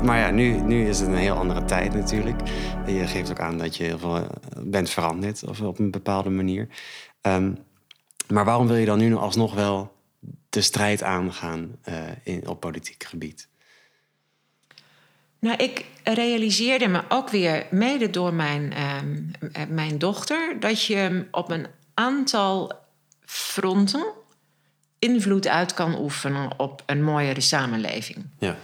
Maar 0.04 0.20
ja, 0.20 0.32
nu, 0.32 0.60
nu 0.62 0.88
is 0.88 1.00
het 1.00 1.08
een 1.08 1.16
heel 1.16 1.36
andere 1.36 1.66
tijd 1.66 1.94
natuurlijk. 1.94 2.42
Je 2.86 3.08
geeft 3.08 3.32
ook 3.32 3.40
aan 3.40 3.58
dat 3.58 3.78
je 3.78 3.84
heel 3.84 4.00
veel 4.00 4.16
eh, 4.16 4.28
bent 4.58 4.90
veranderd 4.90 5.44
of 5.44 5.62
op 5.62 5.80
een 5.80 5.92
bepaalde 5.92 6.30
manier. 6.30 6.68
Ehm, 7.22 7.52
maar 8.28 8.46
waarom 8.46 8.68
wil 8.68 8.76
je 8.76 8.86
dan 8.86 9.00
nu 9.00 9.08
nog 9.08 9.22
alsnog 9.22 9.54
wel 9.54 9.96
de 10.50 10.62
strijd 10.62 11.04
aangaan 11.04 11.76
eh, 11.82 11.96
in, 12.24 12.48
op 12.48 12.60
politiek 12.60 13.04
gebied? 13.04 13.48
Nou, 15.40 15.58
ik 15.58 15.86
realiseerde 16.04 16.88
me 16.88 17.02
ook 17.10 17.30
weer, 17.30 17.68
mede 17.72 18.10
door 18.10 18.34
mijn, 18.34 18.74
ehm, 18.74 19.18
eh, 19.52 19.62
mijn 19.70 19.98
dochter, 19.98 20.60
dat 20.60 20.84
je 20.84 21.28
op 21.32 21.52
een 21.52 21.68
aantal 21.94 22.74
fronten 23.26 24.06
invloed 25.00 25.48
uit 25.48 25.74
kan 25.74 26.00
oefenen 26.00 26.60
op 26.60 26.84
een 26.86 27.04
mooiere 27.04 27.42
samenleving. 27.42 28.26
Ja, 28.40 28.58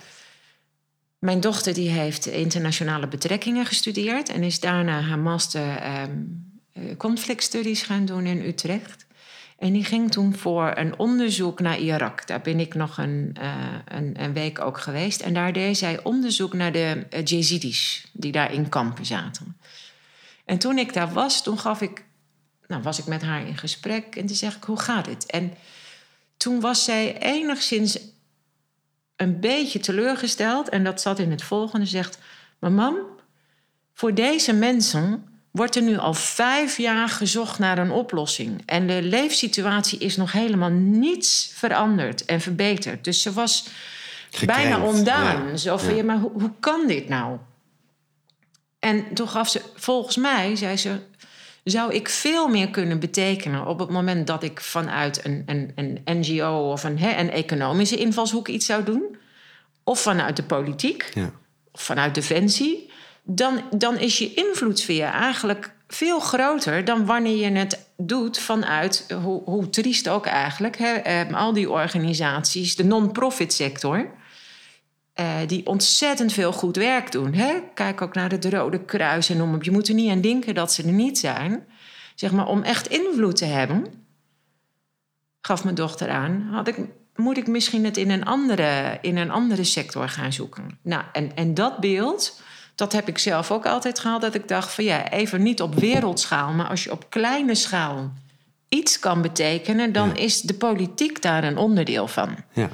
Mijn 1.23 1.39
dochter 1.39 1.73
die 1.73 1.89
heeft 1.89 2.25
internationale 2.25 3.07
betrekkingen 3.07 3.65
gestudeerd 3.65 4.29
en 4.29 4.43
is 4.43 4.59
daarna 4.59 5.01
haar 5.01 5.19
master 5.19 5.77
ehm, 5.77 6.11
eh, 6.73 6.83
conflict 6.97 7.43
studies 7.43 7.81
gaan 7.81 8.05
doen 8.05 8.25
in 8.25 8.41
Utrecht. 8.41 9.05
En 9.57 9.73
die 9.73 9.83
ging 9.83 10.11
toen 10.11 10.35
voor 10.35 10.71
een 10.75 10.99
onderzoek 10.99 11.59
naar 11.59 11.79
Irak. 11.79 12.27
Daar 12.27 12.41
ben 12.41 12.59
ik 12.59 12.73
nog 12.73 12.97
een, 12.97 13.35
eh, 13.39 13.55
een, 13.85 14.23
een 14.23 14.33
week 14.33 14.59
ook 14.59 14.79
geweest. 14.79 15.21
En 15.21 15.33
daar 15.33 15.53
deed 15.53 15.77
zij 15.77 16.03
onderzoek 16.03 16.53
naar 16.53 16.71
de 16.71 17.05
uh, 17.13 17.23
Jezidis 17.23 18.05
die 18.11 18.31
daar 18.31 18.53
in 18.53 18.69
kampen 18.69 19.05
zaten. 19.05 19.57
En 20.45 20.57
toen 20.57 20.77
ik 20.77 20.93
daar 20.93 21.13
was, 21.13 21.43
toen 21.43 21.59
gaf 21.59 21.81
ik, 21.81 22.05
nou, 22.67 22.81
was 22.81 22.99
ik 22.99 23.05
met 23.05 23.21
haar 23.21 23.47
in 23.47 23.57
gesprek 23.57 24.15
en 24.15 24.25
toen 24.25 24.35
zeg 24.35 24.55
ik, 24.55 24.63
hoe 24.63 24.79
gaat 24.79 25.05
het? 25.05 25.25
En 25.25 25.53
toen 26.37 26.59
was 26.59 26.83
zij 26.83 27.21
enigszins 27.21 27.99
een 29.15 29.39
beetje 29.39 29.79
teleurgesteld. 29.79 30.69
En 30.69 30.83
dat 30.83 31.01
zat 31.01 31.19
in 31.19 31.31
het 31.31 31.43
volgende. 31.43 31.85
Zegt, 31.85 32.17
maar 32.59 32.71
mam, 32.71 32.95
voor 33.93 34.13
deze 34.13 34.53
mensen 34.53 35.27
wordt 35.51 35.75
er 35.75 35.81
nu 35.81 35.97
al 35.97 36.13
vijf 36.13 36.77
jaar 36.77 37.09
gezocht 37.09 37.59
naar 37.59 37.77
een 37.77 37.91
oplossing. 37.91 38.61
En 38.65 38.87
de 38.87 39.01
leefsituatie 39.01 39.99
is 39.99 40.17
nog 40.17 40.31
helemaal 40.31 40.69
niets 40.71 41.51
veranderd 41.53 42.25
en 42.25 42.41
verbeterd. 42.41 43.03
Dus 43.03 43.21
ze 43.21 43.33
was 43.33 43.67
bijna 44.45 44.79
ondaan. 44.81 45.47
ja. 45.47 45.57
Zo 45.57 45.77
van, 45.77 45.89
Ja. 45.89 45.95
ja, 45.95 46.03
maar 46.03 46.17
hoe, 46.17 46.31
hoe 46.31 46.51
kan 46.59 46.87
dit 46.87 47.09
nou? 47.09 47.37
En 48.79 49.13
toen 49.13 49.27
gaf 49.29 49.49
ze, 49.49 49.61
volgens 49.75 50.17
mij, 50.17 50.55
zei 50.55 50.77
ze... 50.77 50.99
zou 51.63 51.93
ik 51.93 52.09
veel 52.09 52.47
meer 52.47 52.69
kunnen 52.69 52.99
betekenen 52.99 53.65
op 53.65 53.79
het 53.79 53.89
moment 53.89 54.27
dat 54.27 54.43
ik 54.43 54.61
vanuit 54.61 55.25
een, 55.25 55.43
een, 55.45 55.71
een 55.75 56.01
NGO 56.05 56.71
of 56.71 56.83
een, 56.83 56.99
hè, 56.99 57.19
een 57.19 57.31
economische 57.31 57.97
invalshoek 57.97 58.47
iets 58.47 58.65
zou 58.65 58.83
doen, 58.83 59.17
of 59.83 60.01
vanuit 60.01 60.35
de 60.35 60.43
politiek, 60.43 61.11
ja, 61.13 61.31
of 61.71 61.81
vanuit 61.81 62.15
defensie, 62.15 62.91
dan, 63.23 63.61
dan 63.71 63.97
is 63.97 64.17
je 64.17 64.33
invloedssfeer 64.33 65.05
eigenlijk 65.05 65.71
veel 65.87 66.19
groter 66.19 66.85
dan 66.85 67.05
wanneer 67.05 67.35
je 67.35 67.57
het 67.57 67.87
doet 67.97 68.39
vanuit, 68.39 69.05
hoe, 69.23 69.41
hoe 69.43 69.69
triest 69.69 70.09
ook 70.09 70.25
eigenlijk, 70.25 70.77
hè, 70.77 70.93
eh, 70.93 71.33
al 71.33 71.53
die 71.53 71.69
organisaties, 71.69 72.75
de 72.75 72.83
non-profit 72.83 73.53
sector. 73.53 74.11
Eh, 75.13 75.35
die 75.47 75.65
ontzettend 75.65 76.33
veel 76.33 76.53
goed 76.53 76.75
werk 76.75 77.11
doen. 77.11 77.33
Hè? 77.33 77.53
Kijk 77.73 78.01
ook 78.01 78.13
naar 78.13 78.31
het 78.31 78.45
Rode 78.45 78.79
Kruis 78.85 79.29
en 79.29 79.37
noem 79.37 79.53
op. 79.55 79.63
Je 79.63 79.71
moet 79.71 79.87
er 79.87 79.93
niet 79.93 80.11
aan 80.11 80.21
denken 80.21 80.53
dat 80.55 80.73
ze 80.73 80.83
er 80.83 80.91
niet 80.91 81.19
zijn. 81.19 81.65
Zeg 82.15 82.31
maar, 82.31 82.47
om 82.47 82.61
echt 82.63 82.87
invloed 82.87 83.35
te 83.35 83.45
hebben, 83.45 83.85
gaf 85.41 85.63
mijn 85.63 85.75
dochter 85.75 86.09
aan, 86.09 86.47
had 86.51 86.67
ik, 86.67 86.77
moet 87.15 87.37
ik 87.37 87.47
misschien 87.47 87.85
het 87.85 87.97
in 87.97 88.09
een 88.11 88.25
andere, 88.25 88.97
in 89.01 89.17
een 89.17 89.31
andere 89.31 89.63
sector 89.63 90.09
gaan 90.09 90.33
zoeken. 90.33 90.77
Nou, 90.81 91.03
en, 91.13 91.35
en 91.35 91.53
dat 91.53 91.77
beeld, 91.79 92.41
dat 92.75 92.91
heb 92.93 93.07
ik 93.07 93.17
zelf 93.17 93.51
ook 93.51 93.65
altijd 93.65 93.99
gehad, 93.99 94.21
dat 94.21 94.35
ik 94.35 94.47
dacht 94.47 94.73
van 94.73 94.83
ja, 94.83 95.09
even 95.11 95.43
niet 95.43 95.61
op 95.61 95.75
wereldschaal, 95.75 96.51
maar 96.51 96.67
als 96.67 96.83
je 96.83 96.91
op 96.91 97.09
kleine 97.09 97.55
schaal 97.55 98.13
iets 98.69 98.99
kan 98.99 99.21
betekenen, 99.21 99.91
dan 99.91 100.07
Ja. 100.07 100.15
is 100.15 100.41
de 100.41 100.53
politiek 100.53 101.21
daar 101.21 101.43
een 101.43 101.57
onderdeel 101.57 102.07
van. 102.07 102.35
ja. 102.53 102.69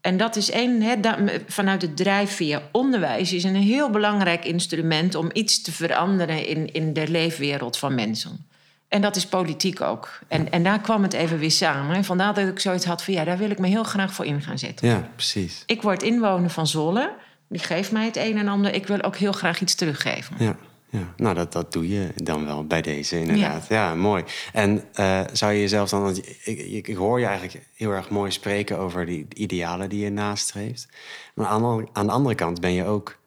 En 0.00 0.16
dat 0.16 0.36
is 0.36 0.50
één, 0.50 1.02
vanuit 1.46 1.80
de 1.80 1.94
drijfveer. 1.94 2.62
Onderwijs 2.72 3.32
is 3.32 3.44
een 3.44 3.54
heel 3.54 3.90
belangrijk 3.90 4.44
instrument 4.44 5.14
om 5.14 5.30
iets 5.32 5.62
te 5.62 5.72
veranderen 5.72 6.46
in, 6.46 6.72
in 6.72 6.92
de 6.92 7.08
leefwereld 7.08 7.76
van 7.76 7.94
mensen. 7.94 8.48
En 8.88 9.00
dat 9.00 9.16
is 9.16 9.26
politiek 9.26 9.80
ook. 9.80 10.18
En, 10.28 10.50
en 10.50 10.62
daar 10.62 10.80
kwam 10.80 11.02
het 11.02 11.12
even 11.12 11.38
weer 11.38 11.50
samen. 11.50 11.96
En 11.96 12.04
vandaar 12.04 12.34
dat 12.34 12.48
ik 12.48 12.60
zoiets 12.60 12.84
had 12.84 13.02
van 13.02 13.14
ja, 13.14 13.24
daar 13.24 13.38
wil 13.38 13.50
ik 13.50 13.58
me 13.58 13.68
heel 13.68 13.84
graag 13.84 14.12
voor 14.12 14.24
in 14.24 14.42
gaan 14.42 14.58
zetten. 14.58 14.88
ja 14.88 15.08
precies. 15.14 15.62
Ik 15.66 15.82
word 15.82 16.02
inwoner 16.02 16.50
van 16.50 16.66
Zolle. 16.66 17.12
Die 17.48 17.60
geeft 17.60 17.92
mij 17.92 18.04
het 18.04 18.16
een 18.16 18.38
en 18.38 18.48
ander. 18.48 18.74
Ik 18.74 18.86
wil 18.86 19.02
ook 19.02 19.16
heel 19.16 19.32
graag 19.32 19.60
iets 19.60 19.74
teruggeven. 19.74 20.36
Ja, 20.38 20.56
ja. 20.90 21.14
nou 21.16 21.34
dat, 21.34 21.52
dat 21.52 21.72
doe 21.72 21.88
je 21.88 22.12
dan 22.16 22.44
wel 22.44 22.66
bij 22.66 22.82
deze 22.82 23.18
inderdaad. 23.20 23.68
Ja, 23.68 23.94
mooi. 23.94 24.24
En 24.52 24.84
eh, 24.94 25.20
zou 25.32 25.52
je 25.52 25.60
jezelf 25.60 25.90
dan... 25.90 26.02
want 26.02 26.46
Ik, 26.46 26.86
ik, 26.86 26.96
hoor 26.96 27.20
je 27.20 27.26
eigenlijk 27.26 27.66
heel 27.74 27.90
erg 27.90 28.08
mooi 28.10 28.30
spreken 28.30 28.78
over 28.78 29.06
die 29.06 29.26
idealen 29.34 29.88
die 29.88 30.04
je 30.04 30.10
nastreeft. 30.10 30.88
Maar 31.34 31.46
aan, 31.46 31.62
de- 31.78 31.88
aan 31.92 32.06
de 32.06 32.12
andere 32.12 32.34
kant 32.34 32.60
ben 32.60 32.72
je 32.72 32.84
ook 32.84 33.18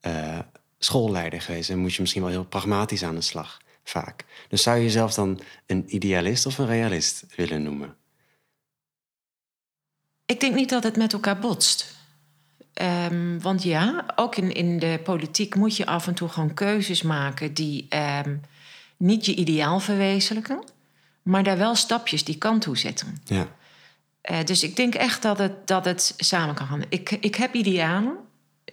eh, 0.00 0.38
schoolleider 0.78 1.40
geweest... 1.40 1.70
en 1.70 1.78
moet 1.78 1.94
je 1.94 2.00
misschien 2.00 2.22
wel 2.22 2.30
heel 2.30 2.44
pragmatisch 2.44 3.04
aan 3.04 3.14
de 3.14 3.20
slag, 3.20 3.60
vaak. 3.84 4.24
Dus 4.48 4.62
zou 4.62 4.76
je 4.76 4.82
jezelf 4.82 5.14
dan 5.14 5.40
een 5.66 5.94
idealist 5.94 6.46
of 6.46 6.58
een 6.58 6.66
realist 6.66 7.24
willen 7.36 7.62
noemen? 7.62 7.96
Ik 10.26 10.40
denk 10.40 10.54
niet 10.54 10.68
dat 10.68 10.82
het 10.82 10.96
met 10.96 11.12
elkaar 11.12 11.38
botst. 11.38 11.93
Ehm, 12.74 13.38
want 13.38 13.62
ja, 13.62 14.04
ook 14.16 14.36
in, 14.36 14.52
in 14.52 14.78
de 14.78 15.00
politiek 15.04 15.54
moet 15.54 15.76
je 15.76 15.86
af 15.86 16.06
en 16.06 16.14
toe 16.14 16.28
gewoon 16.28 16.54
keuzes 16.54 17.02
maken 17.02 17.54
die 17.54 17.86
ehm, 17.88 18.36
niet 18.96 19.26
je 19.26 19.34
ideaal 19.34 19.80
verwezenlijken, 19.80 20.64
maar 21.22 21.42
daar 21.42 21.58
wel 21.58 21.74
stapjes 21.74 22.24
die 22.24 22.38
kant 22.38 22.62
toe 22.62 22.78
zetten. 22.78 23.20
Ja, 23.24 23.48
Eh, 24.20 24.44
dus 24.44 24.62
ik 24.62 24.76
denk 24.76 24.94
echt 24.94 25.22
dat 25.22 25.38
het, 25.38 25.66
dat 25.66 25.84
het 25.84 26.14
samen 26.16 26.54
kan 26.54 26.66
gaan. 26.66 26.82
Ik, 26.88 27.10
ik 27.10 27.34
heb 27.34 27.54
idealen, 27.54 28.16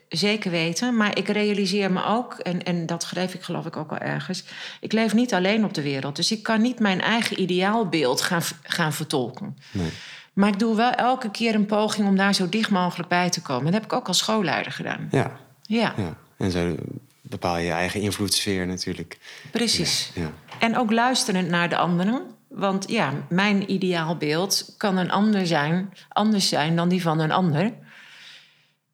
zeker 0.09 0.51
weten, 0.51 0.97
maar 0.97 1.17
ik 1.17 1.27
realiseer 1.27 1.91
me 1.91 2.05
ook, 2.05 2.33
en, 2.33 2.63
en 2.63 2.85
dat 2.85 3.03
schreef 3.03 3.33
ik 3.33 3.41
geloof 3.41 3.65
ik 3.65 3.77
ook 3.77 3.91
al 3.91 3.97
ergens, 3.97 4.43
ik 4.79 4.91
leef 4.91 5.13
niet 5.13 5.33
alleen 5.33 5.63
op 5.65 5.73
de 5.73 5.81
wereld. 5.81 6.15
Dus 6.15 6.31
ik 6.31 6.43
kan 6.43 6.61
niet 6.61 6.79
mijn 6.79 7.01
eigen 7.01 7.41
ideaalbeeld 7.41 8.21
gaan, 8.21 8.41
gaan 8.63 8.93
vertolken. 8.93 9.57
nee. 9.71 9.91
Maar 10.33 10.49
ik 10.49 10.59
doe 10.59 10.75
wel 10.75 10.91
elke 10.91 11.31
keer 11.31 11.55
een 11.55 11.65
poging 11.65 12.07
om 12.07 12.15
daar 12.15 12.33
zo 12.33 12.49
dicht 12.49 12.69
mogelijk 12.69 13.09
bij 13.09 13.29
te 13.29 13.41
komen. 13.41 13.63
Dat 13.65 13.73
heb 13.73 13.83
ik 13.83 13.93
ook 13.93 14.07
als 14.07 14.17
schoolleider 14.17 14.71
gedaan. 14.71 15.07
Ja, 15.11 15.31
Ja, 15.61 15.93
ja. 15.97 16.15
En 16.37 16.51
zo 16.51 16.75
bepaal 17.21 17.57
je 17.57 17.65
je 17.65 17.71
eigen 17.71 18.01
invloedssfeer 18.01 18.67
natuurlijk. 18.67 19.17
Precies. 19.51 20.11
Ja. 20.15 20.31
En 20.59 20.77
ook 20.77 20.91
luisterend 20.91 21.49
naar 21.49 21.69
de 21.69 21.77
anderen. 21.77 22.21
Want 22.47 22.89
ja, 22.89 23.13
mijn 23.29 23.71
ideaalbeeld 23.71 24.73
kan 24.77 24.97
een 24.97 25.11
ander 25.11 25.47
zijn, 25.47 25.93
anders 26.09 26.49
zijn 26.49 26.75
dan 26.75 26.89
die 26.89 27.01
van 27.01 27.19
een 27.19 27.31
ander. 27.31 27.73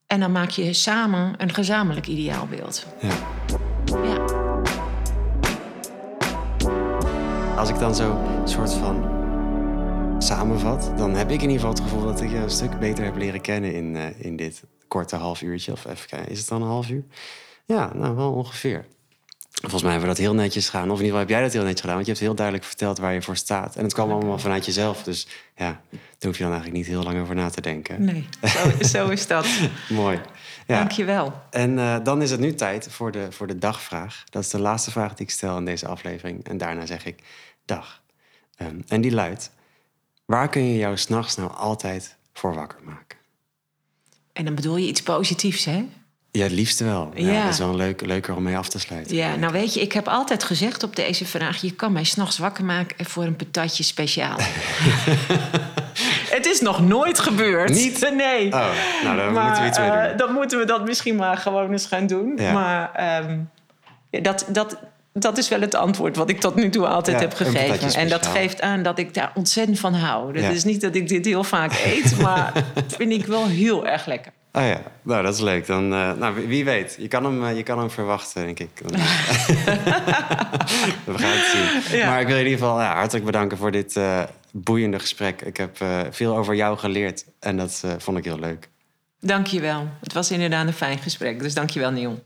En 0.08 0.20
dan 0.20 0.32
maak 0.32 0.50
je 0.50 0.74
samen 0.74 1.34
een 1.38 1.54
gezamenlijk 1.54 2.08
ideaalbeeld. 2.08 2.86
ja. 3.02 3.10
Ja. 4.04 4.26
Als 7.56 7.70
ik 7.70 7.80
dan 7.80 7.96
zo 7.96 8.18
een 8.42 8.48
soort 8.48 8.74
van 8.74 9.17
samenvat, 10.28 10.92
dan 10.98 11.16
heb 11.16 11.32
ik 11.32 11.42
in 11.42 11.50
ieder 11.50 11.56
geval 11.56 11.70
het 11.70 11.80
gevoel 11.80 12.04
dat 12.04 12.22
ik 12.22 12.30
je 12.30 12.38
een 12.38 12.50
stuk 12.50 12.80
beter 12.80 13.04
heb 13.04 13.16
leren 13.16 13.42
kennen 13.42 13.74
in, 13.74 13.96
eh, 13.96 14.26
in 14.26 14.36
dit 14.36 14.64
korte 14.88 15.16
half 15.16 15.42
uurtje. 15.42 15.72
Of 15.72 15.86
even 15.86 16.08
kijken, 16.08 16.32
is 16.32 16.40
het 16.40 16.48
dan 16.48 16.62
een 16.62 16.68
half 16.68 16.90
uur? 16.90 17.04
Ja, 17.66 17.94
nou 17.94 18.16
wel 18.16 18.32
ongeveer. 18.32 18.86
Volgens 19.52 19.82
mij 19.82 19.92
hebben 19.92 20.10
we 20.10 20.16
dat 20.16 20.26
heel 20.26 20.34
netjes 20.34 20.70
gedaan. 20.70 20.92
Of 20.92 21.00
in 21.00 21.06
ieder 21.06 21.06
geval 21.06 21.20
heb 21.20 21.30
jij 21.30 21.42
dat 21.42 21.54
heel 21.54 21.62
netjes 21.62 21.80
gedaan. 21.80 21.96
Want 21.96 22.06
je 22.06 22.12
hebt 22.12 22.24
heel 22.24 22.36
duidelijk 22.36 22.66
verteld 22.66 22.98
waar 22.98 23.14
je 23.14 23.22
voor 23.22 23.36
staat. 23.36 23.76
En 23.76 23.84
het 23.84 23.94
kwam 23.94 24.12
allemaal 24.12 24.40
vanuit 24.40 24.66
jezelf. 24.66 25.04
Dus 25.04 25.28
ja, 25.56 25.82
daar 25.90 26.00
hoef 26.20 26.38
je 26.38 26.44
dan 26.44 26.52
eigenlijk 26.52 26.84
niet 26.84 26.88
heel 26.88 27.04
lang 27.04 27.22
over 27.22 27.36
na 27.36 27.50
te 27.50 27.62
denken. 27.62 28.04
Nee, 28.04 28.28
zo, 28.44 28.84
zo 28.84 29.10
is 29.10 29.28
dat. 29.28 29.48
Mooi. 29.90 30.20
Ja. 30.68 30.78
Dank 30.78 30.92
je 30.92 31.06
wel. 31.06 31.34
En 31.50 31.80
eh, 31.80 31.96
dan 32.04 32.22
is 32.22 32.32
het 32.32 32.40
nu 32.40 32.56
tijd 32.56 32.88
voor 32.92 33.12
de, 33.12 33.28
voor 33.32 33.48
de 33.48 33.58
dagvraag. 33.58 34.24
Dat 34.30 34.44
is 34.44 34.50
de 34.50 34.60
laatste 34.60 34.92
vraag 34.92 35.14
die 35.14 35.26
ik 35.26 35.32
stel 35.32 35.58
in 35.58 35.66
deze 35.66 35.88
aflevering. 35.88 36.48
En 36.48 36.58
daarna 36.58 36.86
zeg 36.86 37.06
ik 37.06 37.24
dag. 37.66 38.02
Ehm, 38.56 38.80
en 38.88 39.02
die 39.02 39.12
luidt: 39.12 39.52
Waar 40.28 40.50
kun 40.50 40.64
je 40.72 40.78
jou 40.78 40.98
s'nachts 40.98 41.36
nou 41.36 41.52
altijd 41.54 42.16
voor 42.34 42.54
wakker 42.56 42.80
maken? 42.84 43.18
En 44.34 44.46
dan 44.46 44.56
bedoel 44.56 44.76
je 44.78 44.88
iets 44.88 45.02
positiefs, 45.04 45.66
hè? 45.66 45.86
Ja, 46.32 46.44
het 46.44 46.52
liefste 46.52 46.84
wel. 46.84 47.12
Ja, 47.16 47.32
Ja. 47.32 47.44
Dat 47.44 47.54
is 47.54 47.60
wel 47.60 47.70
een 47.70 47.76
leuk, 47.76 48.06
leuker 48.06 48.36
om 48.36 48.44
mee 48.44 48.58
af 48.58 48.70
te 48.70 48.80
sluiten. 48.80 49.16
Ja, 49.16 49.36
nou 49.36 49.52
weet 49.54 49.74
je, 49.74 49.82
ik 49.82 49.92
heb 49.94 50.08
altijd 50.08 50.44
gezegd 50.44 50.84
op 50.84 50.96
deze 50.96 51.26
vraag... 51.26 51.62
je 51.62 51.72
kan 51.72 51.92
mij 51.92 52.04
s'nachts 52.04 52.38
wakker 52.38 52.66
maken 52.66 53.06
voor 53.06 53.24
een 53.24 53.36
patatje 53.36 53.84
speciaal. 53.84 54.38
Het 56.36 56.46
is 56.46 56.62
nog 56.62 56.82
nooit 56.82 57.20
gebeurd. 57.20 57.70
Niet? 57.70 58.12
Nee. 58.16 58.46
Oh, 58.54 58.70
nou, 59.04 59.32
maar 59.32 59.44
moeten 59.44 59.62
we 59.62 59.68
iets 59.68 59.80
mee 59.80 60.08
doen. 60.08 60.18
dan 60.18 60.34
moeten 60.34 60.60
we 60.60 60.66
dat 60.66 60.86
misschien 60.86 61.16
maar 61.16 61.38
gewoon 61.38 61.72
eens 61.72 61.86
gaan 61.86 62.08
doen. 62.08 62.34
Ja. 62.36 62.54
Maar 62.54 62.92
ehm, 62.94 63.40
dat, 64.24 64.46
dat, 64.50 64.78
dat 65.20 65.38
is 65.38 65.48
wel 65.50 65.62
het 65.62 65.76
antwoord 65.76 66.16
wat 66.16 66.30
ik 66.30 66.40
tot 66.40 66.56
nu 66.56 66.70
toe 66.70 66.88
altijd 66.88 67.16
Ja, 67.20 67.22
heb 67.28 67.34
gegeven. 67.34 67.94
En 67.94 68.10
dat 68.10 68.26
geeft 68.28 68.62
aan 68.62 68.84
dat 68.84 69.00
ik 69.00 69.14
daar 69.14 69.32
ontzettend 69.34 69.80
van 69.80 69.94
hou. 69.94 70.34
Dat 70.34 70.42
Ja. 70.44 70.50
is 70.50 70.64
niet 70.64 70.82
dat 70.82 70.96
ik 70.96 71.08
dit 71.08 71.26
heel 71.26 71.44
vaak 71.44 71.72
eet, 71.86 72.22
maar 72.22 72.52
vind 72.88 73.12
ik 73.12 73.26
wel 73.26 73.48
heel 73.48 73.88
erg 73.88 74.06
lekker. 74.06 74.32
Oh 74.52 74.64
ja, 74.64 74.82
nou 75.02 75.24
dat 75.24 75.34
is 75.34 75.40
leuk. 75.40 75.66
Dan, 75.68 75.94
eh, 75.94 76.12
nou, 76.14 76.48
wie- 76.48 76.66
weet, 76.66 76.96
je 77.00 77.08
kan 77.08 77.24
hem, 77.24 77.46
eh, 77.46 77.56
je 77.58 77.64
kan 77.64 77.80
hem 77.80 77.90
verwachten, 77.92 78.44
denk 78.46 78.60
ik. 78.60 78.70
We 81.06 81.18
gaan 81.18 81.32
het 81.38 81.82
zien. 81.88 81.98
Ja. 81.98 82.10
Maar 82.10 82.22
ik 82.22 82.28
wil 82.28 82.36
je 82.36 82.42
in 82.42 82.50
ieder 82.50 82.66
geval 82.66 82.82
ja, 82.82 82.96
hartelijk 82.96 83.26
bedanken 83.26 83.58
voor 83.58 83.72
dit 83.72 83.96
eh, 83.96 84.24
boeiende 84.52 85.00
gesprek. 85.00 85.42
Ik 85.42 85.58
heb 85.58 85.78
veel 86.12 86.38
over 86.38 86.56
jou 86.56 86.78
geleerd 86.78 87.26
en 87.40 87.58
dat 87.58 87.84
vond 87.98 88.18
ik 88.18 88.24
heel 88.24 88.40
leuk. 88.40 88.70
Dank 89.20 89.48
je 89.48 89.60
wel. 89.60 89.88
Het 90.02 90.14
was 90.14 90.32
inderdaad 90.32 90.68
een 90.68 90.74
fijn 90.74 90.98
gesprek, 90.98 91.40
dus 91.40 91.54
dank 91.54 91.70
je 91.70 91.80
wel, 91.80 91.92
Neil. 91.92 92.24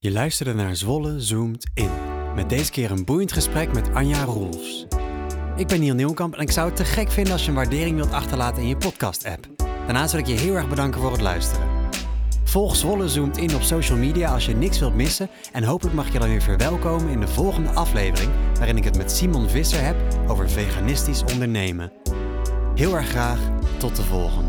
Je 0.00 0.12
luisterde 0.12 0.54
naar 0.54 0.76
Zwolle 0.76 1.20
Zoomt 1.20 1.66
In. 1.74 1.90
Met 2.34 2.48
deze 2.48 2.70
keer 2.70 2.90
een 2.90 3.04
boeiend 3.04 3.32
gesprek 3.32 3.72
met 3.72 3.94
Anja 3.94 4.24
Rolfs. 4.24 4.86
Ik 5.56 5.66
ben 5.66 5.80
Niel 5.80 5.94
Nieuwkamp 5.94 6.34
en 6.34 6.40
ik 6.40 6.50
zou 6.50 6.68
het 6.68 6.76
te 6.76 6.84
gek 6.84 7.10
vinden 7.10 7.32
als 7.32 7.42
je 7.42 7.48
een 7.48 7.54
waardering 7.54 7.96
wilt 7.96 8.12
achterlaten 8.12 8.62
in 8.62 8.68
je 8.68 8.76
podcast-app. 8.76 9.48
Daarnaast 9.56 10.12
wil 10.12 10.20
ik 10.20 10.26
je 10.26 10.34
heel 10.34 10.54
erg 10.54 10.68
bedanken 10.68 11.00
voor 11.00 11.12
het 11.12 11.20
luisteren. 11.20 11.68
Volg 12.44 12.76
Zwolle 12.76 13.08
Zoomt 13.08 13.36
In 13.36 13.54
op 13.54 13.62
social 13.62 13.98
media 13.98 14.32
als 14.32 14.46
je 14.46 14.54
niks 14.54 14.78
wilt 14.78 14.94
missen. 14.94 15.30
En 15.52 15.64
hopelijk 15.64 15.96
mag 15.96 16.12
je 16.12 16.18
dan 16.18 16.28
weer 16.28 16.42
verwelkomen 16.42 17.08
in 17.08 17.20
de 17.20 17.28
volgende 17.28 17.70
aflevering... 17.70 18.32
waarin 18.54 18.76
ik 18.76 18.84
het 18.84 18.96
met 18.96 19.12
Simon 19.12 19.48
Visser 19.48 19.84
heb 19.84 19.96
over 20.26 20.50
veganistisch 20.50 21.22
ondernemen. 21.32 21.92
Heel 22.74 22.96
erg 22.96 23.08
graag, 23.08 23.40
tot 23.78 23.96
de 23.96 24.02
volgende. 24.02 24.47